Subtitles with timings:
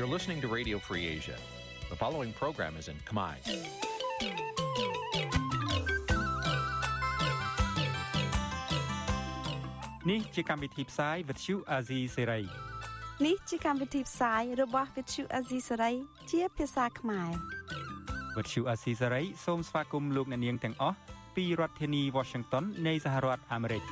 [0.00, 1.36] You're listening to Radio Free Asia.
[1.90, 3.34] The following program is in Khmer.
[10.10, 12.44] នេះជាកម្មវិធីផ្សាយ Vuthu Azizi Serai
[13.26, 15.94] នេះជាកម្មវិធីផ្សាយរបស់ Vuthu Azizi Serai
[16.30, 17.30] ជាភាសាខ្មែរ
[18.36, 20.96] Vuthu Azizi Serai សូមស្វាគមន៍លោកអ្នកនាងទាំងអស់
[21.36, 23.82] ពីរដ្ឋធានី Washington នៃសហរដ្ឋអាមេរិក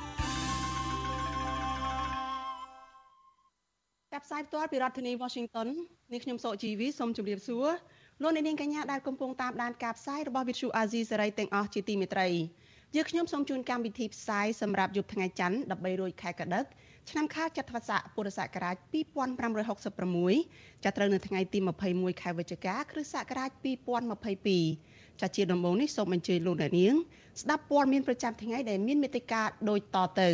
[4.39, 5.67] យផ្ទាល់ពីរដ្ឋធានី Washington
[6.13, 7.67] នេះខ្ញុំសូជីវីសូមជម្រាបសួរ
[8.21, 12.27] លោកអ្នកនាងកញ្ញាដែលកំពុងតាមដានការផ្សាយរបស់ Vuthu Azizi Serai ទាំងអស់ជាទីមេត្រី
[12.95, 16.65] យើខ្ញុំសូមជូនកម្មវិធីផ្សាយសម្រាប់យប់ថ្ងៃច័ន្ទ13រោចខែកដិក
[17.09, 18.75] ឆ្នាំខាលចត្វាស័កពុរសករាជ
[19.59, 21.59] 2566ចាប់ត្រូវនៅថ្ងៃទី
[21.89, 23.49] 21ខែវិច្ឆិកាគ្រិស្តសករាជ
[24.35, 26.95] 2022ចាជាដំបូងនេះសូមអញ្ជើញលោកអ្នកនាង
[27.41, 30.29] ស្ដាប់ព័ត៌មានប្រចាំថ្ងៃដែលមានមេត្តាដូចតទៅ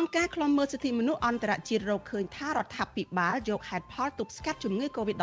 [0.00, 5.22] អង្គការឃ្លាំមើលសិទ្ធិមនុស្សអន្តរជាតិរកឃើញថារដ្ឋាភិបាលយកហេតុផលទប់ស្កាត់ជំងឺ Covid-19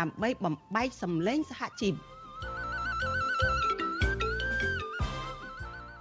[0.00, 1.94] ដើម្បីបំបែកសម្លេងសហជីព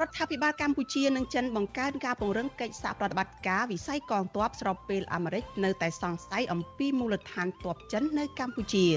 [0.02, 8.88] រដ្ឋាភិបាលកម្ពុជានិងចិនបង្កើនការពង្រឹងកិច្ចសហប្រតិបត្តិការវិស័យកងទ័ពស្របពេលអាមេរិកនៅតែសង្ស័យអំពីមូលដ្ឋានទ័ពចិននៅកម្ពុជា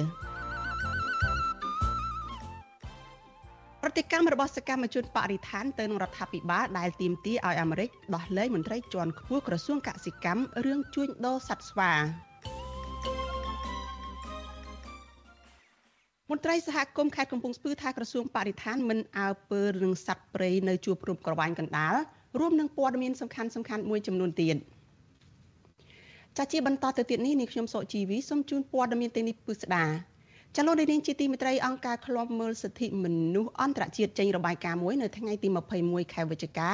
[3.85, 11.93] ប្រតិកម្មរបស់សកម្មជនបរិស្ថានទៅនឹងរដ្ឋាភិបាលដែលទាមទារឲ្យអាមេរិកដោះលែងមន្ត្រីជាន់ខ្ពស់ក្រសួងកសិកម្មរឿងជួញដូរសត្វស្វា
[16.31, 21.95] មន្ត្រីសហគមន៍ខេត្តកំពង់ស្ពឺថាក្រសួងបរិស្ថានមិនអើពើរឿងសត្វព្រៃនៅជួរព្រំក្រវ៉ាញ់កណ្ដាល
[22.39, 24.57] រួមនឹងព័ត៌មានសំខាន់សំខាន់មួយចំនួនទៀត
[26.39, 29.85] ចាជាបន្តទៅទៀតនេះនាងខ្ញុំសុជីវីសូមជូនព័ត៌មានទាំងនេះពិស្ដា
[30.57, 35.49] ចលនានាងជាទីមេត្រីអង្គការឃ្លាំមើលសិទ្ធិមនុស្សអន្តរជាតិចេញរបាយការណ៍មួយនៅថ្ងៃទី
[35.81, 36.71] 21ខែវិច្ឆិកា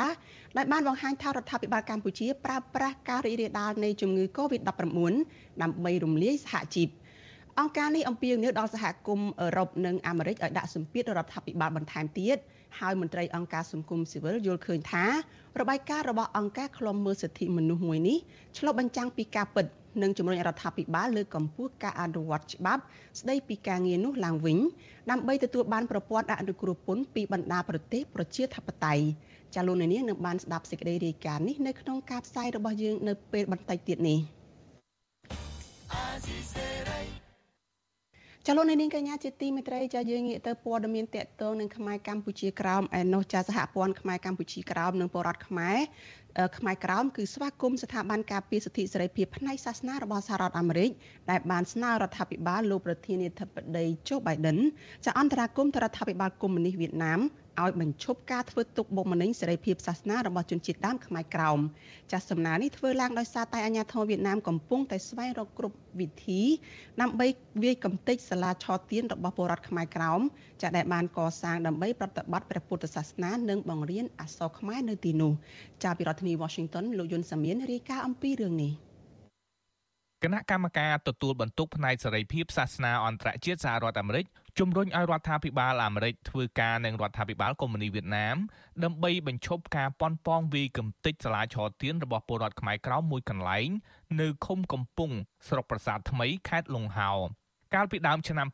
[0.57, 5.15] ដែលបានបង្ហាញថារដ្ឋាភិបាលកម្ពុជាប្រើប្រាស់ការរីករាលដាលនៃជំងឺ Covid-19
[5.63, 6.89] ដើម្បីរំលាយសហជីព
[7.59, 12.37] អង្គការនេះអំពាវនាវដល់សហគមន៍អឺរ៉ុបនិងអាមេរិកឲ្យដាក់សម្ពាធរដ្ឋាភិបាលបន្ថែមទៀត
[12.79, 15.05] ហើយមន្ត្រីអង្គការសង្គមស៊ីវិលយល់ឃើញថា
[15.61, 18.19] របាយការណ៍របស់អង្គការឃ្លាំមើលសិទ្ធិមនុស្សមួយនេះ
[18.59, 19.67] ឆ្លុះបញ្ចាំងពីការពិត
[20.03, 22.83] និងជំរុញរដ្ឋាភិបាលលើកកម្ពស់ការអនុវត្តច្បាប់
[23.21, 24.59] ស្ដីពីការងារនោះឡើងវិញ
[25.11, 29.05] ដើម្បីទទួលបានប្រព័ន្ធអនុគ្រោះពន្ធពីបណ្ដាប្រទេសប្រជាធិបតេយ្យ
[29.55, 34.19] ចាលោកនាងនឹងបានស្ដាប់សេចក្តីរាយការណ៍នេះនៅក្នុងការផ្សាយរបស់យើងនៅពេលបន្តិចទៀតនេះ
[38.51, 45.79] ចលនានាងកញ្ញាជាទីមេត្រីចាយើងងាកទៅព័ត៌មានតកតងនឹងខ្មែរកម្ពុជាក្រោមឯនោះចាសហព័ន្ធខ្មែរកម្ពុជាក្រោមនិងបរដ្ឋខ្មែរ
[46.59, 50.91] ខ្មែរក្រោមគឺស្វាគមន៍ស្ថាប័នការពារសិទ្ធិសេរីភាពផ្នែកសាសនារបស់សហរដ្ឋអាមេរិក
[51.31, 54.59] ដែលបានស្នើរដ្ឋាភិបាលលោកប្រធានាធិបតីโจ Biden
[55.05, 57.21] ចាអន្តរាគមន៍ទៅរដ្ឋាភិបាលកុម្មុយនីសវៀតណាម
[57.65, 61.59] ឲ្យបញ្ឈប់ការធ្វើទុកបុកម្នេញសេរីភាពសាសនារបស់ជនជាតិដើមខ្មែរក្រោម
[62.13, 66.43] ចាសសំណើនេះធ្វើឡើងដោយសារតែអាញាធរវៀតណាមកំពុងតែស្វែងរកគ្រប់វិធី
[67.01, 67.27] ដើម្បី
[67.63, 70.21] វាយកំទេចសាលាឆទានរបស់ពលរដ្ឋខ្មែរក្រោម
[70.63, 75.33] ចាដែលបានកសាងដើម្បីប្រតិបត្តិព្រះពុទ្ធសាសនានិងបង្រៀនអក្សរខ្មែរនៅទីនោះ
[75.85, 78.73] ចាពីរដ្ឋធានី Washington លោកយុនសាមៀនរាយការណ៍អំពីរឿងនេះ
[80.25, 84.27] គណៈកម្មការទទួលបន្ទុកផ្នែកសេរីភាពសាសនាអន្តរជាតិសហរដ្ឋអាមេរិក
[84.59, 88.37] ជំរុញឲ្យរដ្ឋាភិបាលអាមេរិកធ្វើការនឹងរដ្ឋាភិបាលកុម្មុយនីសវៀតណាម
[88.85, 93.69] ដើម្បីបញ្ឈប់ការប៉ុនប៉ងវាយកំទេចសាលាឆទានរបស់ពលរដ្ឋខ្មែរក្រោមមួយកន្លែង
[94.21, 95.11] នៅឃុំកំពុង
[95.49, 97.13] ស្រុកប្រាសាទថ្មីខេត្តលង្ហោ
[97.75, 98.49] កាលពីដើមឆ្នាំ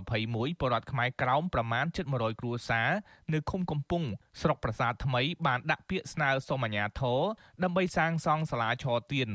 [0.00, 2.90] 2021ពលរដ្ឋខ្មែរក្រោមប្រមាណ700គ្រួសារ
[3.32, 4.02] នៅឃុំកំពុង
[4.40, 7.20] ស្រុកប្រាសាទថ្មីបានដាក់ពាក្យស្នើសុំអាជ្ញាធរ
[7.62, 9.30] ដើម្បីសាងសង់សាលាឆទាន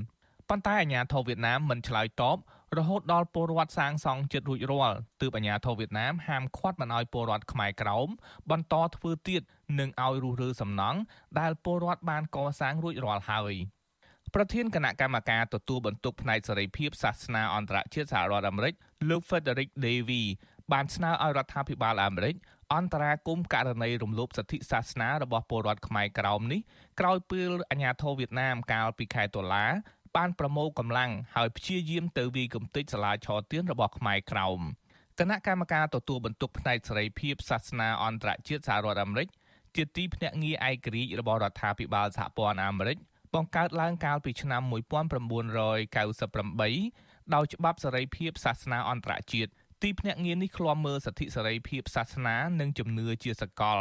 [0.50, 2.38] ប៉ុន្តែអាជ្ញាធរវៀតណាមមិនឆ្លើយតប
[2.78, 8.08] រហូតដល់ពលរដ្ឋសាងសង់ចិត្តរួចរាល់ទើបអាជ្ញាធរវៀតណាមហាមឃាត់មិនឲ្យពលរដ្ឋខ្មែរក្រោម
[8.52, 9.42] បន្តធ្វើទៀត
[9.80, 11.00] និងឲ្យរុះរើសំណង់
[11.40, 13.54] ដែលពលរដ្ឋបានកសាងរួចរាល់ហើយ
[14.34, 18.74] ប្រធានគណៈកម្មការទទួលបន្ទុកផ្នែកសេរីភាពសាសនាអន្តរជាតិសហរដ្ឋអាមេរិក
[19.10, 20.24] លោក Frederick Davy
[20.74, 22.36] បានស្នើឲ្យរដ្ឋាភិបាលអាមេរិក
[22.74, 26.62] អន្តរាគមករណីរំលោភសិទ្ធិសាសនារបស់ពលរដ្ឋខ្មែរក្រោមនេះ
[27.00, 29.66] ក្រោយពេលអាញាធរវៀតណាមកាលពីខែតុលា
[30.18, 34.60] បានប្រមូលកម្លាំងហើយព្យាយាមទៅវាយកំទេចសាលាឆទានរបស់ខ្មែរក្រោម
[35.20, 39.28] គណៈកម្មការទទួលបន្ទុកផ្នែកសេរីភាពសាសនាអន្តរជាតិសហរដ្ឋអាមេរិក
[39.76, 42.98] ជាទីភ្នាក់ងារឯករាជ្យរបស់រដ្ឋាភិបាលសហព័ន្ធអាមេរិក
[43.34, 44.62] បង្កើតឡើងកាលពីឆ្នាំ
[46.28, 49.52] 1998ដោយច្បាប់សេរីភាពសាសនាអន្តរជាតិ
[49.84, 53.80] ទីភ្នាក់ងារនេះឃ្លាំមើលសិទ្ធិសេរីភាពសាសនានិងជំនឿជាសកល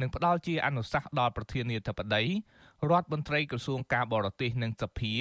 [0.00, 2.24] និងផ្ដល់ជាអនុសាសន៍ដល់ប្រធានាធិបតី
[2.90, 5.14] រដ្ឋមន្ត្រីក្រសួងការបរទេសនិងសភា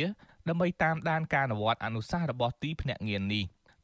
[0.49, 3.43] ដើម្បីតាមដានការអនុវត្តអនុសាសន៍របស់ទីភ្នាក់ងារនេះ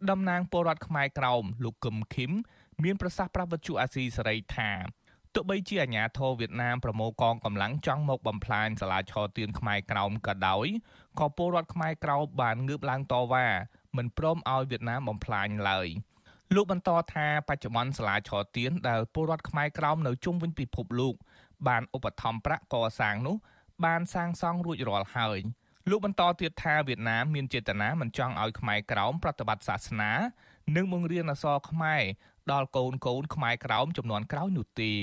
[0.10, 2.32] តំណាងពលរដ្ឋខ្មែរក្រោមលោកកឹមឃឹម
[2.84, 4.72] មានប្រសាសន៍ប្រាប់វិទ្យុអាស៊ីសេរីថា
[5.34, 10.68] ទោះបីជាអាញាធរវៀតណាមប្រមូលកងកម្លាំងចង់មកបំផ្លាញសាលាឆទានខ្មែរក្រោមក៏ដោយ
[11.20, 13.48] ក៏ពលរដ្ឋខ្មែរក្រោមបានងើបឡើងតវ៉ា
[13.98, 15.88] មិនព្រមឲ្យវៀតណាមបំផ្លាញឡើយ
[16.56, 21.16] លោកបន្តថាបច្ចុប្បន្នសាលាឆទានដែលពលរដ្ឋខ្មែរក្រោមនៅជុំវិញពិភពលោក
[21.68, 23.36] បានឧបត្ថម្ភប្រាក់កសាងនោះ
[23.86, 25.40] បានសាងសង់រួចរាល់ហើយ
[25.90, 30.12] លោកបន្តទៀតថាវៀតណាមមានចេតនាមិនចង់ឲ្យខ្មែរក្រោមប្រតិបត្តិសាសនា
[30.76, 32.02] និងបង្រៀនអក្សរខ្មែរ
[32.52, 34.94] ដល់កូនកូនខ្មែរក្រោមចំនួនក្រោយនោះទេ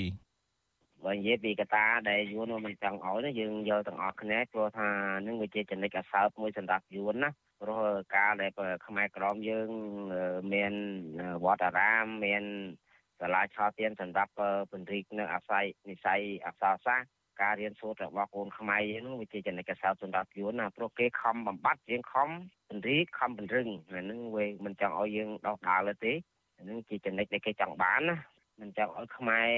[1.05, 4.89] បើនិយាយពីកតាដែលយួនមិនចង់ឲ្យណាយើងយកទាំងអស់គ្នាព្រោះថា
[5.25, 7.29] នឹងវាជាចំណិចអសើបមួយសម្រាប់យួនណា
[7.61, 7.81] ព្រោះ
[8.15, 8.51] ការដែល
[8.87, 9.69] ខ្មែរក្រមយើង
[10.53, 10.73] មាន
[11.45, 12.43] វត្តអារាមមាន
[13.19, 14.31] សាលាឆោទៀនសម្រាប់
[14.71, 22.29] ពន្រីកនៅអាស័យនិស័យអក្សរសាស្ត្រ ការរៀនសូត្ររបស់កូនខ្មែរយើងវាជាចំណិចកសោតសម្រាប់យួនណាព្រោះគេខំបំបត្តិយើងខំ
[22.69, 26.13] ពន្រីកខំពង្រឹងហ្នឹងវាមិនចង់ឲ្យយើងដោះដាល់ទេ
[26.59, 28.17] ហ្នឹងជាចំណិចដែលគេចង់បានណា
[28.61, 29.49] មិនចង់ឲ្យខ្មែរ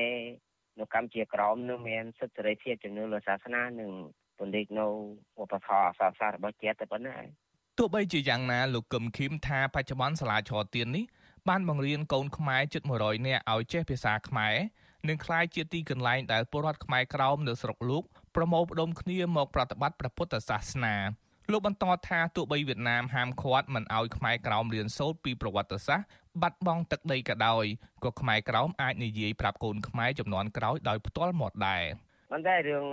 [0.79, 3.91] នៅកម្ពុជាក្រមនឹងមានសិទ្ធិសេរីភាពជំនឿលើសាសនានិង
[4.37, 4.85] ពន្លិកនៅ
[5.41, 7.17] ឧបធម៌អសរសាស្ត្ររបស់ជាតិតែប៉ុណ្ណា
[7.77, 11.05] ទោះបីជាយ៉ាងណាលោកកឹមឃីមថាបច្ចុប្បន្នសាលាឆទាននេះ
[11.49, 14.55] បានបង្រៀនកូនខ្មែរជិត100នាក់ឲ្យចេះភាសាខ្មែរ
[15.09, 18.03] និងក្លាយជាទីកន្លែងដែលពលរដ្ឋខ្មែរក្រោមនៅស្រុកលោក
[18.35, 20.95] ប្រមូលផ្ដុំគ្នាមកប្រតិបត្តិព្រះពុទ្ធសាសនា
[21.51, 26.07] លោកបន្តថាទោះបីវៀតណាមហាមឃាត់មិនឲ្យខ្មែរក្រោមរៀនសូត្រពីប្រវត្តិសាស្ត្រ
[26.41, 27.65] បាត់បង់ទឹកដីក៏ដោយ
[28.03, 31.83] ក៏ខ្មែរក្រោមអាចនិយាយប្រាប់កូនខ្មែរចំនួនក្រោយដោយផ្ទាល់មាត់ដែរ
[32.31, 32.85] ប៉ុន្តែរឿង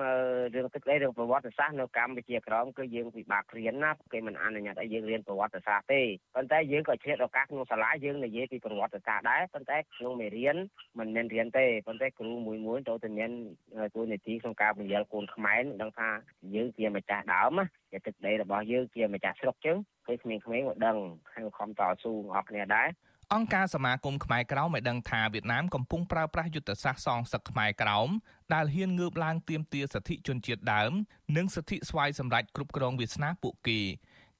[0.54, 6.02] រឿងទឹកដីរឿងប្រវត្តិសាស្ត្រនៅកម្ពុជាក្រមគឺយើងពិបាករៀនណាគេមិនអនុញ្ញាតឲ្យយើងរៀនប្រវត្តិសាស្ត្រទេ
[6.34, 10.56] ប៉ុន្តែយើងក៏ឆ្លៀតឱកាសក្នុងសាលាយើងនិយាយពីប្រវត្តិសាស្ត្រដែរប៉ុន្តែក្នុងមេរៀន
[10.98, 13.30] មិនមែនរៀនទេប៉ុន្តែគ្រូមួយមួយទៅតែមាន
[13.94, 16.08] តួនាទីក្នុងការបង្រៀនកូនខ្មែរដឹងថា
[16.54, 19.76] យើងជាម្ចាស់ដើមជាទឹកដីរបស់យើងជាម្ចាស់ស្រុកចឹង
[20.06, 20.96] ពេលក្មេងៗមកដឹង
[21.34, 22.88] ហើយខំតស៊ូអស់គ្នាដែរ
[23.34, 28.08] អង្គការសមាគមខ្មែរក្រោមបានដឹងថាវៀតណាមកំពុងប្រើប្រាស់យុទ្ធសាស្ត្រសងសឹកខ្មែរក្រោម
[28.54, 30.92] ដែលហ៊ានងើបឡើងទាមទារសិទ្ធិជនជាតិដើម
[31.36, 33.80] និងសិទ្ធិស្វ័យសម្រេចគ្រប់គ្រងវាសនាពួកគេ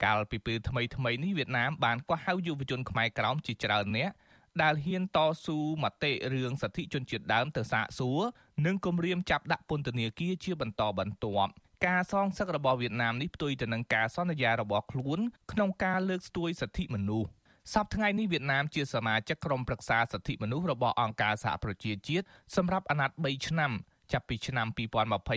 [0.04, 4.14] កាលពីពេលថ្មីថ្មីនេះវៀតណាមបានកោះហៅយុវជនខ្មែរក្រោមជាច្រើននាក់
[4.62, 8.20] ដែលហ៊ានតស៊ូមតិរឿងសិទ្ធិជនជាតិដើមទៅសាកសួរ
[8.66, 11.52] និងគម្រាមចាប់ដាក់ពន្ធនាគារជាបន្តបន្ទាប់
[11.86, 15.18] ការសងសឹករបស់វៀតណាមនេះផ្ទុយទៅនឹងការសន្យារបស់ខ្លួន
[15.52, 17.28] ក្នុងការលើកស្ទួយសិទ្ធិមនុស្ស
[17.74, 22.26] សប្តាហ៍ថ្ងៃនេះវៀតណាមជាសមាជិកក្រុមប្រឹក្សាសិទ្ធិមនុស្សរបស់អង្គការសហប្រជាជាតិ
[22.56, 23.72] សម្រាប់អាណត្តិ3ឆ្នាំ
[24.12, 24.66] ចាប់ពីឆ្នាំ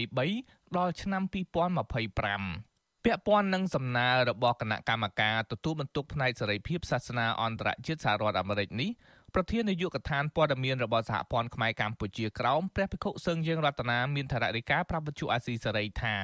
[0.04, 2.76] 2023ដល់ឆ្នាំ2025
[3.06, 8.90] ពាក់ព័ន្ធនឹងសំណើរបស់គណៈកម្មការទទួលបន្ទុកផ្នែកសេរីភាពសាសនាអន្តរជាតិសហរដ្ឋអាមេរិកនេះ
[9.34, 16.16] ប្រធាននាយកដ្ឋានព័ត៌មានរបស់សហព័ន្ធខ្មែរកម្ពុជាក្រោមព្រះភិក្ខុសឹងយើងរតនាមានថររិកាប្រាប់វិទ្យុអាស៊ីសេរីថា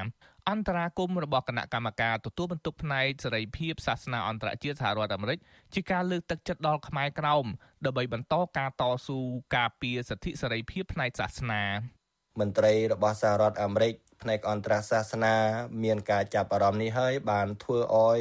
[0.49, 5.39] អន្តរាគមរបស់គណៈកម្មការទទួលបន្ទុកផ្នែកសេរីភាពសាសនាអន្តរជាតិសហរដ្ឋអាមេរិក
[5.73, 7.45] ជាការលើកទឹកចិត្តដល់ខ្មែរក្រោម
[7.85, 9.19] ដើម្បីបន្តការតស៊ូ
[9.55, 11.63] ការពារសិទ្ធិសេរីភាពផ្នែកសាសនា
[12.39, 15.35] មន្ត្រីរបស់សហរដ្ឋអាមេរិកផ្នែកអន្តរសាសនា
[15.83, 18.19] មានការចាប់អារម្មណ៍នេះហើយបានធ្វើឲ្យ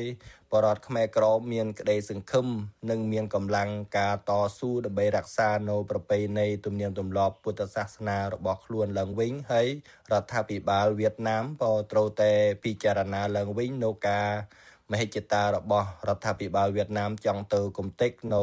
[0.52, 2.46] បរតខ្មែរក្រមមានក្តីសង្ឃឹម
[2.90, 9.68] និងមានកម្លាំងការតស៊ូដើម្បីរក្សានៅប្រពៃណីទំនៀមទម្លាប់ពុទ្ធសាសនារបស់ខ្លួនឡើងវិញហើយ
[10.12, 12.32] រដ្ឋាភិបាលវៀតណាមក៏ត្រូវតែ
[12.64, 14.28] ពិចារណាឡើងវិញនៅការ
[14.90, 18.42] មហិច្ឆតារបស់រដ្ឋាភិបាលវៀតណាមចង់ទៅគំតិកនៅ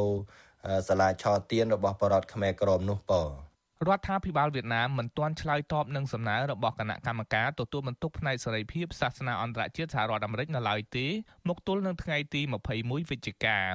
[0.87, 3.46] សាលាឆទានរបស់បរតខ្មែរក្រមនោះប៉
[3.85, 11.07] រដ្ឋាភិបាលវៀតណាមមិនទាន់ឆ្លើយតបនឹងសំណើរបស់គណៈកម្មការទទួលបន្ទុកផ្នែកសេរីភាពសាសនាអន្តរជាតិសហរដ្ឋអាមេរិកនៅឡើយទេ
[11.49, 12.41] មកទល់នឹងថ្ងៃទី
[12.75, 13.65] 21វិច្ឆិការ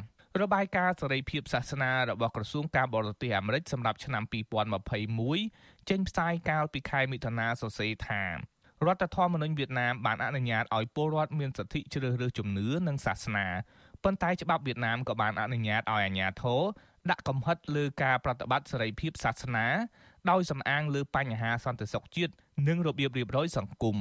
[0.55, 4.23] បាយការណ៍សេរីភាពសាសនារបស់ក្រសួងការបរទេសអាមេរិកសម្រាប់ឆ្នាំ
[5.27, 8.25] 2021ចេញផ្សាយកាលពីខែមិថុនាសរសេរថា
[8.87, 13.47] រដ្ឋធម្មនុញ្ញវៀតណាមបានអនុញ្ញាតឲ្យពលរដ្ឋមានសិទ្ធិជ្រើសរើសជំនឿនិងសាសនា
[14.05, 16.61] ប៉ុន្តែច្បាប់វៀតណាមក៏បានអនុញ្ញាតឲ្យអាជ្ញាធរ
[17.11, 19.67] ដាក់កំហិតលើការប្រតិបត្តិសេរីភាពសាសនា
[20.31, 22.33] ដោយសំអាងលើបញ្ហាសន្តិសុខជាតិ
[22.69, 23.97] និងរបៀបរៀបរយសង្គម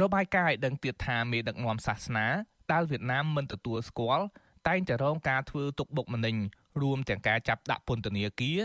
[0.00, 2.26] របាយការណ៍ឲ្យដឹងទៀតថាមេដឹកនាំសាសនា
[2.72, 4.24] ដែលវៀតណាមមិនទទួលស្គាល់
[4.68, 6.36] តែងតែរងការធ្វើទុកបុកម្នេញ
[6.82, 8.58] រួមទាំងការចាប់ដាក់ពន្ធនាគារ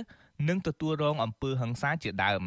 [0.47, 2.43] និងទទួលរងអំពើហិង្សាជាដើម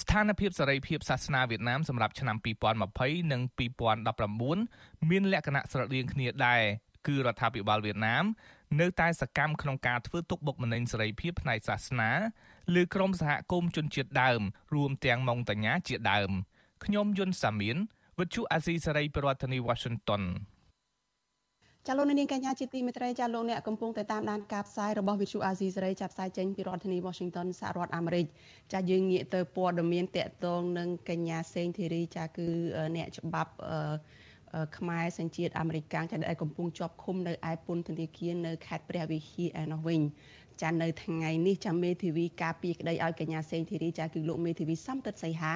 [0.00, 2.36] ស្ថានភាពសេរីភាពសាសនាវៀតណាមសម្រាប់ឆ្នាំ
[2.84, 3.42] 2020និង
[4.46, 6.62] 2019មានលក្ខណៈស្រដៀងគ្នាដែរ
[7.06, 8.24] គឺរដ្ឋាភិបាលវៀតណាម
[8.80, 12.10] នៅតែសកម្មក្នុងការធ្វើទុកបុកម្នេញសេរីភាពផ្នែកសាសនា
[12.74, 14.40] លើក្រុមសហគមន៍ជនជាតិដើម
[14.74, 16.30] រួមទាំងម៉ុងតាញាជាដើម
[16.84, 17.76] ខ្ញុំយុនសាមៀន
[18.18, 20.22] វិទ្យុអាស៊ីសេរីប្រធានាធិបតី Washington
[21.86, 28.26] ចាលោកនាងកញ្ញាជាទីមេត្រីចាលោកអ្នកកំពុងតែតាមដានការផ្សាយរបស់វិទ្យុអាស៊ីសេរីចាប់ផ្សាយចេញពីរដ្ឋធានី Washington សហរដ្ឋអាមេរិក
[28.72, 32.48] ចាយើងងាកទៅព័ត៌មានតកតងនឹងកញ្ញាសេងធីរីចាគឺ
[32.96, 33.52] អ្នកច្បាប់
[34.78, 40.00] ខ្មែរសញ្ជាតិអាមេរិកកាំងចាដែលកំពុងជាប់ឃុំនៅឯពន្ធនាគារនៅខេត្តព្រះវិហារឯនោះវិញ
[40.62, 45.54] ចានៅថ្ងៃនេះចាមេធាវីការពីក្តីឲ្យកញ្ញាសេងធីរីចាគឺលោកមេធាវីសំតិតសីហា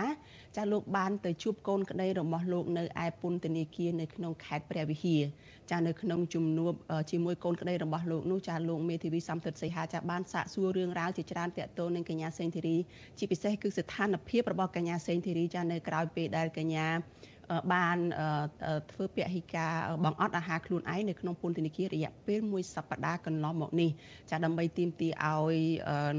[0.56, 5.22] ចាលោកបានទៅជួបកូនក្តីរបស់លោកនៅឯពន្ធនាគារនៅក្នុងខេត្តព្រះវិហារ
[5.70, 6.72] ចានៅក្នុងជំនួប
[7.10, 12.76] ជាមួយកូនក្តីរបស់លោកនោះចាលោកមេធាវីសំតិតសីហាចាបានសាកសួររឿងរ៉ាវជាច្រើនទាក់ទងនឹងកញ្ញាសេងធីរី
[13.18, 16.88] ជាពិសេសគឺស្ថានភាពរបស់កញ្ញាសេងធីរីចានៅក្រៅពេលដែលកញ្ញា
[17.72, 17.98] បាន
[18.92, 19.72] ធ្វើពហិការ
[20.04, 23.90] បង្អត់អាហារខ្លួនឯងនៅក្នុងពន្ធនាគាររយៈពេលមួយសប្តាហ៍កន្លងមកនេះ
[24.30, 25.56] ចាដើម្បីទាមទារឲ្យ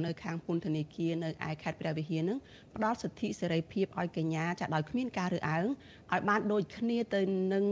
[0.05, 2.37] នៅខាងពន្ធនាគារនៅឯខេត្តព្រះវិហារនឹង
[2.77, 5.65] ផ្ដល់សិទ្ធិសេរីភាពឲ្យកញ្ញាចាដោយគ្មានការរើសអើង
[6.11, 7.21] ឲ្យបានដូចគ្នាទៅ
[7.53, 7.65] នឹង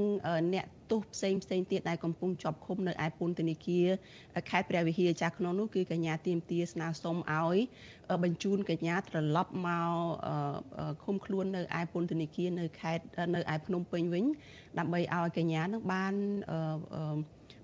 [0.54, 3.88] អ្នកទោសផ្សេងផ្សេងទៀតដែលកំពុងជាប់ឃុំនៅឯពន្ធនាគារ
[4.50, 7.58] ខេត្តព្រះវិហារចាស់ក្នុងនោះគឺកញ្ញាទៀមទាស្នើសុំឲ្យ
[8.24, 9.92] បញ្ជូនកញ្ញាត្រឡប់មក
[11.04, 13.04] ឃុំខ្លួននៅឯពន្ធនាគារនៅខេត្ត
[13.36, 14.26] នៅឯភ្នំពេញវិញ
[14.80, 16.14] ដើម្បីឲ្យកញ្ញានឹងបាន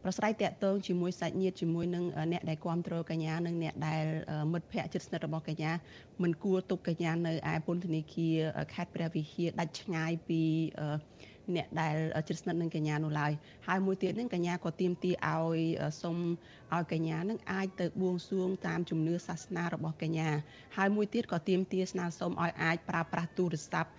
[0.07, 4.03] ប្រស្រ័យតាក់ទងជាមួយសាច់ញាតិជាមួយនឹងអ្នកដែលគ្រប់គ្រងកញ្ញានិងអ្នកដែល
[4.51, 5.71] មិត្តភ័ក្តិជិតស្និទ្ធរបស់កញ្ញា
[6.21, 8.37] មិនគួរទុកកញ្ញានៅឯពន្ធនាគារ
[8.73, 10.41] ខេត្តព្រះវិហារដាច់ឆ្ងាយពី
[11.55, 11.95] អ្នកដែល
[12.27, 13.31] ជិតស្និទ្ធនឹងកញ្ញានោះឡើយ
[13.67, 15.59] ហើយមួយទៀតនឹងកញ្ញាក៏ទាមទារឲ្យ
[16.01, 16.17] សុំ
[16.73, 20.29] ឲ្យកញ្ញានឹងអាចទៅបួងសួងតាមជំនឿសាសនារបស់កញ្ញា
[20.77, 23.89] ហើយមួយទៀតក៏ទាមទារស្នើសុំឲ្យអាចប្រើប្រាស់ទូរស័ព្ទ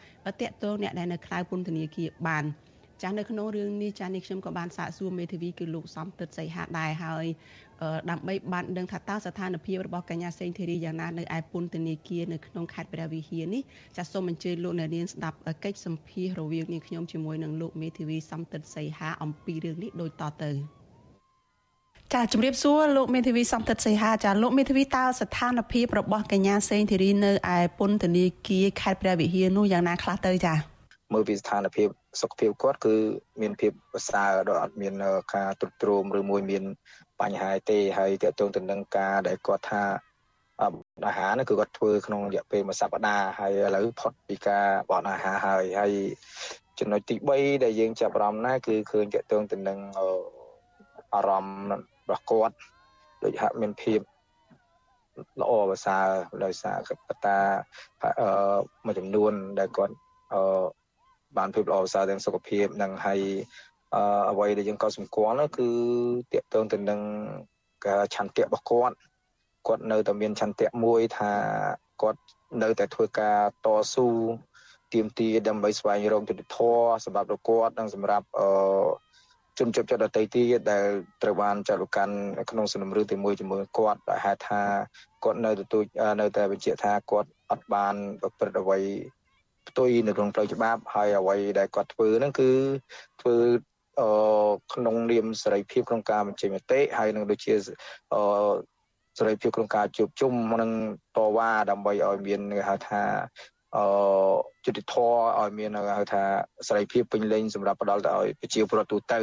[0.40, 2.46] តាក់ទងអ្នកដែលនៅក្រៅពន្ធនាគារបាន
[3.02, 7.26] ចាស់នៅក្នុងរឿងនេះចាស់នេះខ្ញុំក៏បានសាកសួរមេធាវីគឺលោកសំទិតសីហាដែរហើយ
[8.10, 13.62] ដើម្បីបានដឹងថាតើស្ថានភាពរបស់កញ្ញាសេងធីរីយ៉ាងណានៅឯពន្ធនាគារនៅក្នុងខេត្តព្រះវិហារនេះ
[13.96, 20.50] ចាសសូមអញ្ជើញលោកអ្នកនាងស្ដាប់កិច្ចសម្ភាសរវាងនាងខ្ញុំជាមួយនឹងលោកមេធាវីសំទិតសីហាអំពីរឿងនេះដូចតទៅ
[22.14, 30.54] ចាជំរាបសួរលោកមេធាវីសំទិតសីហាចាលោកមេធាវីតើស្ថានភាពរបស់កញ្ញាសេងធីរីនៅឯពន្ធនាគារខេត្តព្រះវិហារនោះយ៉ាងណាខ្លះទៅចា
[31.12, 31.88] មើលពីស្ថានភាព
[32.20, 32.94] សុខភាពគាត់គឺ
[33.40, 34.94] មានភាពប្រសើរដោយអត់មាន
[35.34, 36.64] ការទ្រុឌទ្រោមឬមួយមាន
[37.20, 39.82] បញ្ហាទេហើយតកតងទៅនឹងការដែលគាត់ថា
[41.06, 45.92] អាហារនោះគឺគាត់ធ្វើក្នុងរយៈពេលមួយសប្តាហ៍ហើយឥឡូវផុតពីការបត់អាហារហើយហើយ
[46.78, 49.78] ចំណុចទី3ដែលយើងចាប់អារម្មណ៍ណាគឺឃើញតកតងទៅនឹង
[51.14, 51.74] អារម្មណ៍រ
[52.08, 52.56] បស់គាត់
[53.24, 54.00] ដូចហាក់មានភាព
[55.40, 56.06] ល្អប្រសើរ
[56.44, 57.38] ដោយសារកត្តា
[58.86, 59.94] មួយចំនួនដែលគាត់
[61.36, 63.20] បានភាពល្អប្រសើរទាំងសុខភាពនិងហើយ
[64.30, 65.68] អ្វីដែលយើងក៏សម្គាល់នោះគឺ
[66.32, 67.00] តកតងទៅនឹង
[67.86, 68.94] ការឆន្ទៈរបស់គាត់
[69.66, 71.32] គាត់នៅតែមានឆន្ទៈមួយថា
[72.02, 72.20] គាត់
[72.62, 74.08] នៅតែធ្វើការតស៊ូ
[74.92, 78.48] ទៀមទាដើម្បីស្វែងរកយុត្តិធម៌សម្រាប់លោកគាត់និងសម្រាប់អឺ
[79.58, 80.84] ជនជាប់ចិត្តដតីទៀតដែល
[81.22, 82.14] ត្រូវបានចាត់ប្រកាន់
[82.50, 84.62] ក្នុងសំណុំរឿងទីមួយជាមួយគាត់ដែលហេតុថា
[85.24, 85.82] គាត់នៅទទួល
[86.20, 88.78] នៅតែបញ្ជាក់ថាគាត់អត់បានប្រព្រឹត្តអ្វី
[89.68, 92.50] ផ្ទុយនៅក្នុងផ្លូវច្បាប់ហើយអ្វីដែលគាត់ធ្វើហ្នឹងគឺ
[93.20, 93.36] ធ្វើ
[94.00, 94.08] អឺ
[94.74, 97.52] ក្នុងនាមសេរីភាពក្នុងការបញ្ចេញមតិហើយនឹងដូចជា
[98.14, 98.20] អឺ
[99.18, 100.32] សេរីភាពក្នុងការជួបជុំ
[100.62, 100.70] និង
[101.16, 103.02] តវ៉ាដើម្បីឲ្យមានគេហៅថា
[103.76, 103.84] អឺ
[104.64, 104.94] យុតិធធ
[105.40, 106.22] ឲ្យមានហៅថា
[106.68, 109.20] សេរីភាពពេញលេញសម្រាប់ផ្ដល់ទៅឲ្យប្រជាពលរដ្ឋទូទៅ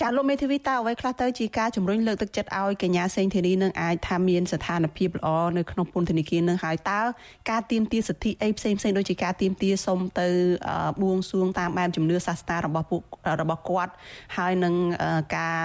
[0.00, 7.00] ចាលោកមេធាវីតើអ្វីខ្លះទៅជាការជំរុញលើកទឹកចិត្តឲ្យកញ្ញាសេងធីរីនឹងអាចថាមានស្ថានភាពល្អនៅក្នុងពន្ធនាគារនឹងហើយតើ
[7.50, 10.28] ការទៀមទាសិទ្ធិអីផ្សេងផ្សេងដូចជាការទៀមទាសុំទៅ
[11.02, 13.02] បួងសួងតាមបែបជំនឿសាសនារបស់ពួក
[13.40, 13.92] របស់គាត់
[14.36, 14.74] ហើយនឹង
[15.36, 15.58] ការ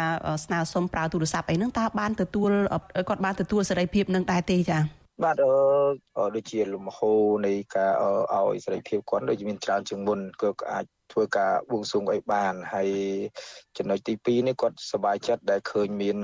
[0.45, 2.51] ស្នើសុំប្រើទូរស័ព្ទអីហ្នឹងតើបានទទួល
[3.09, 4.81] គាត់បានទទួលសេរីភាពនឹងដែរទេចា៎
[5.23, 7.91] បាទអឺដូចជាលំហូរនៃការ
[8.33, 12.89] ឲ្យសេរីភាពគាត់ដូចមានច្រើនជាងមុនគឺអាច ធ្វើការបួងសួងអីបានហើយ
[13.77, 16.18] ចំណុចទី2នេះគាត់សប្បាយចិត្តដែលឃើញមាន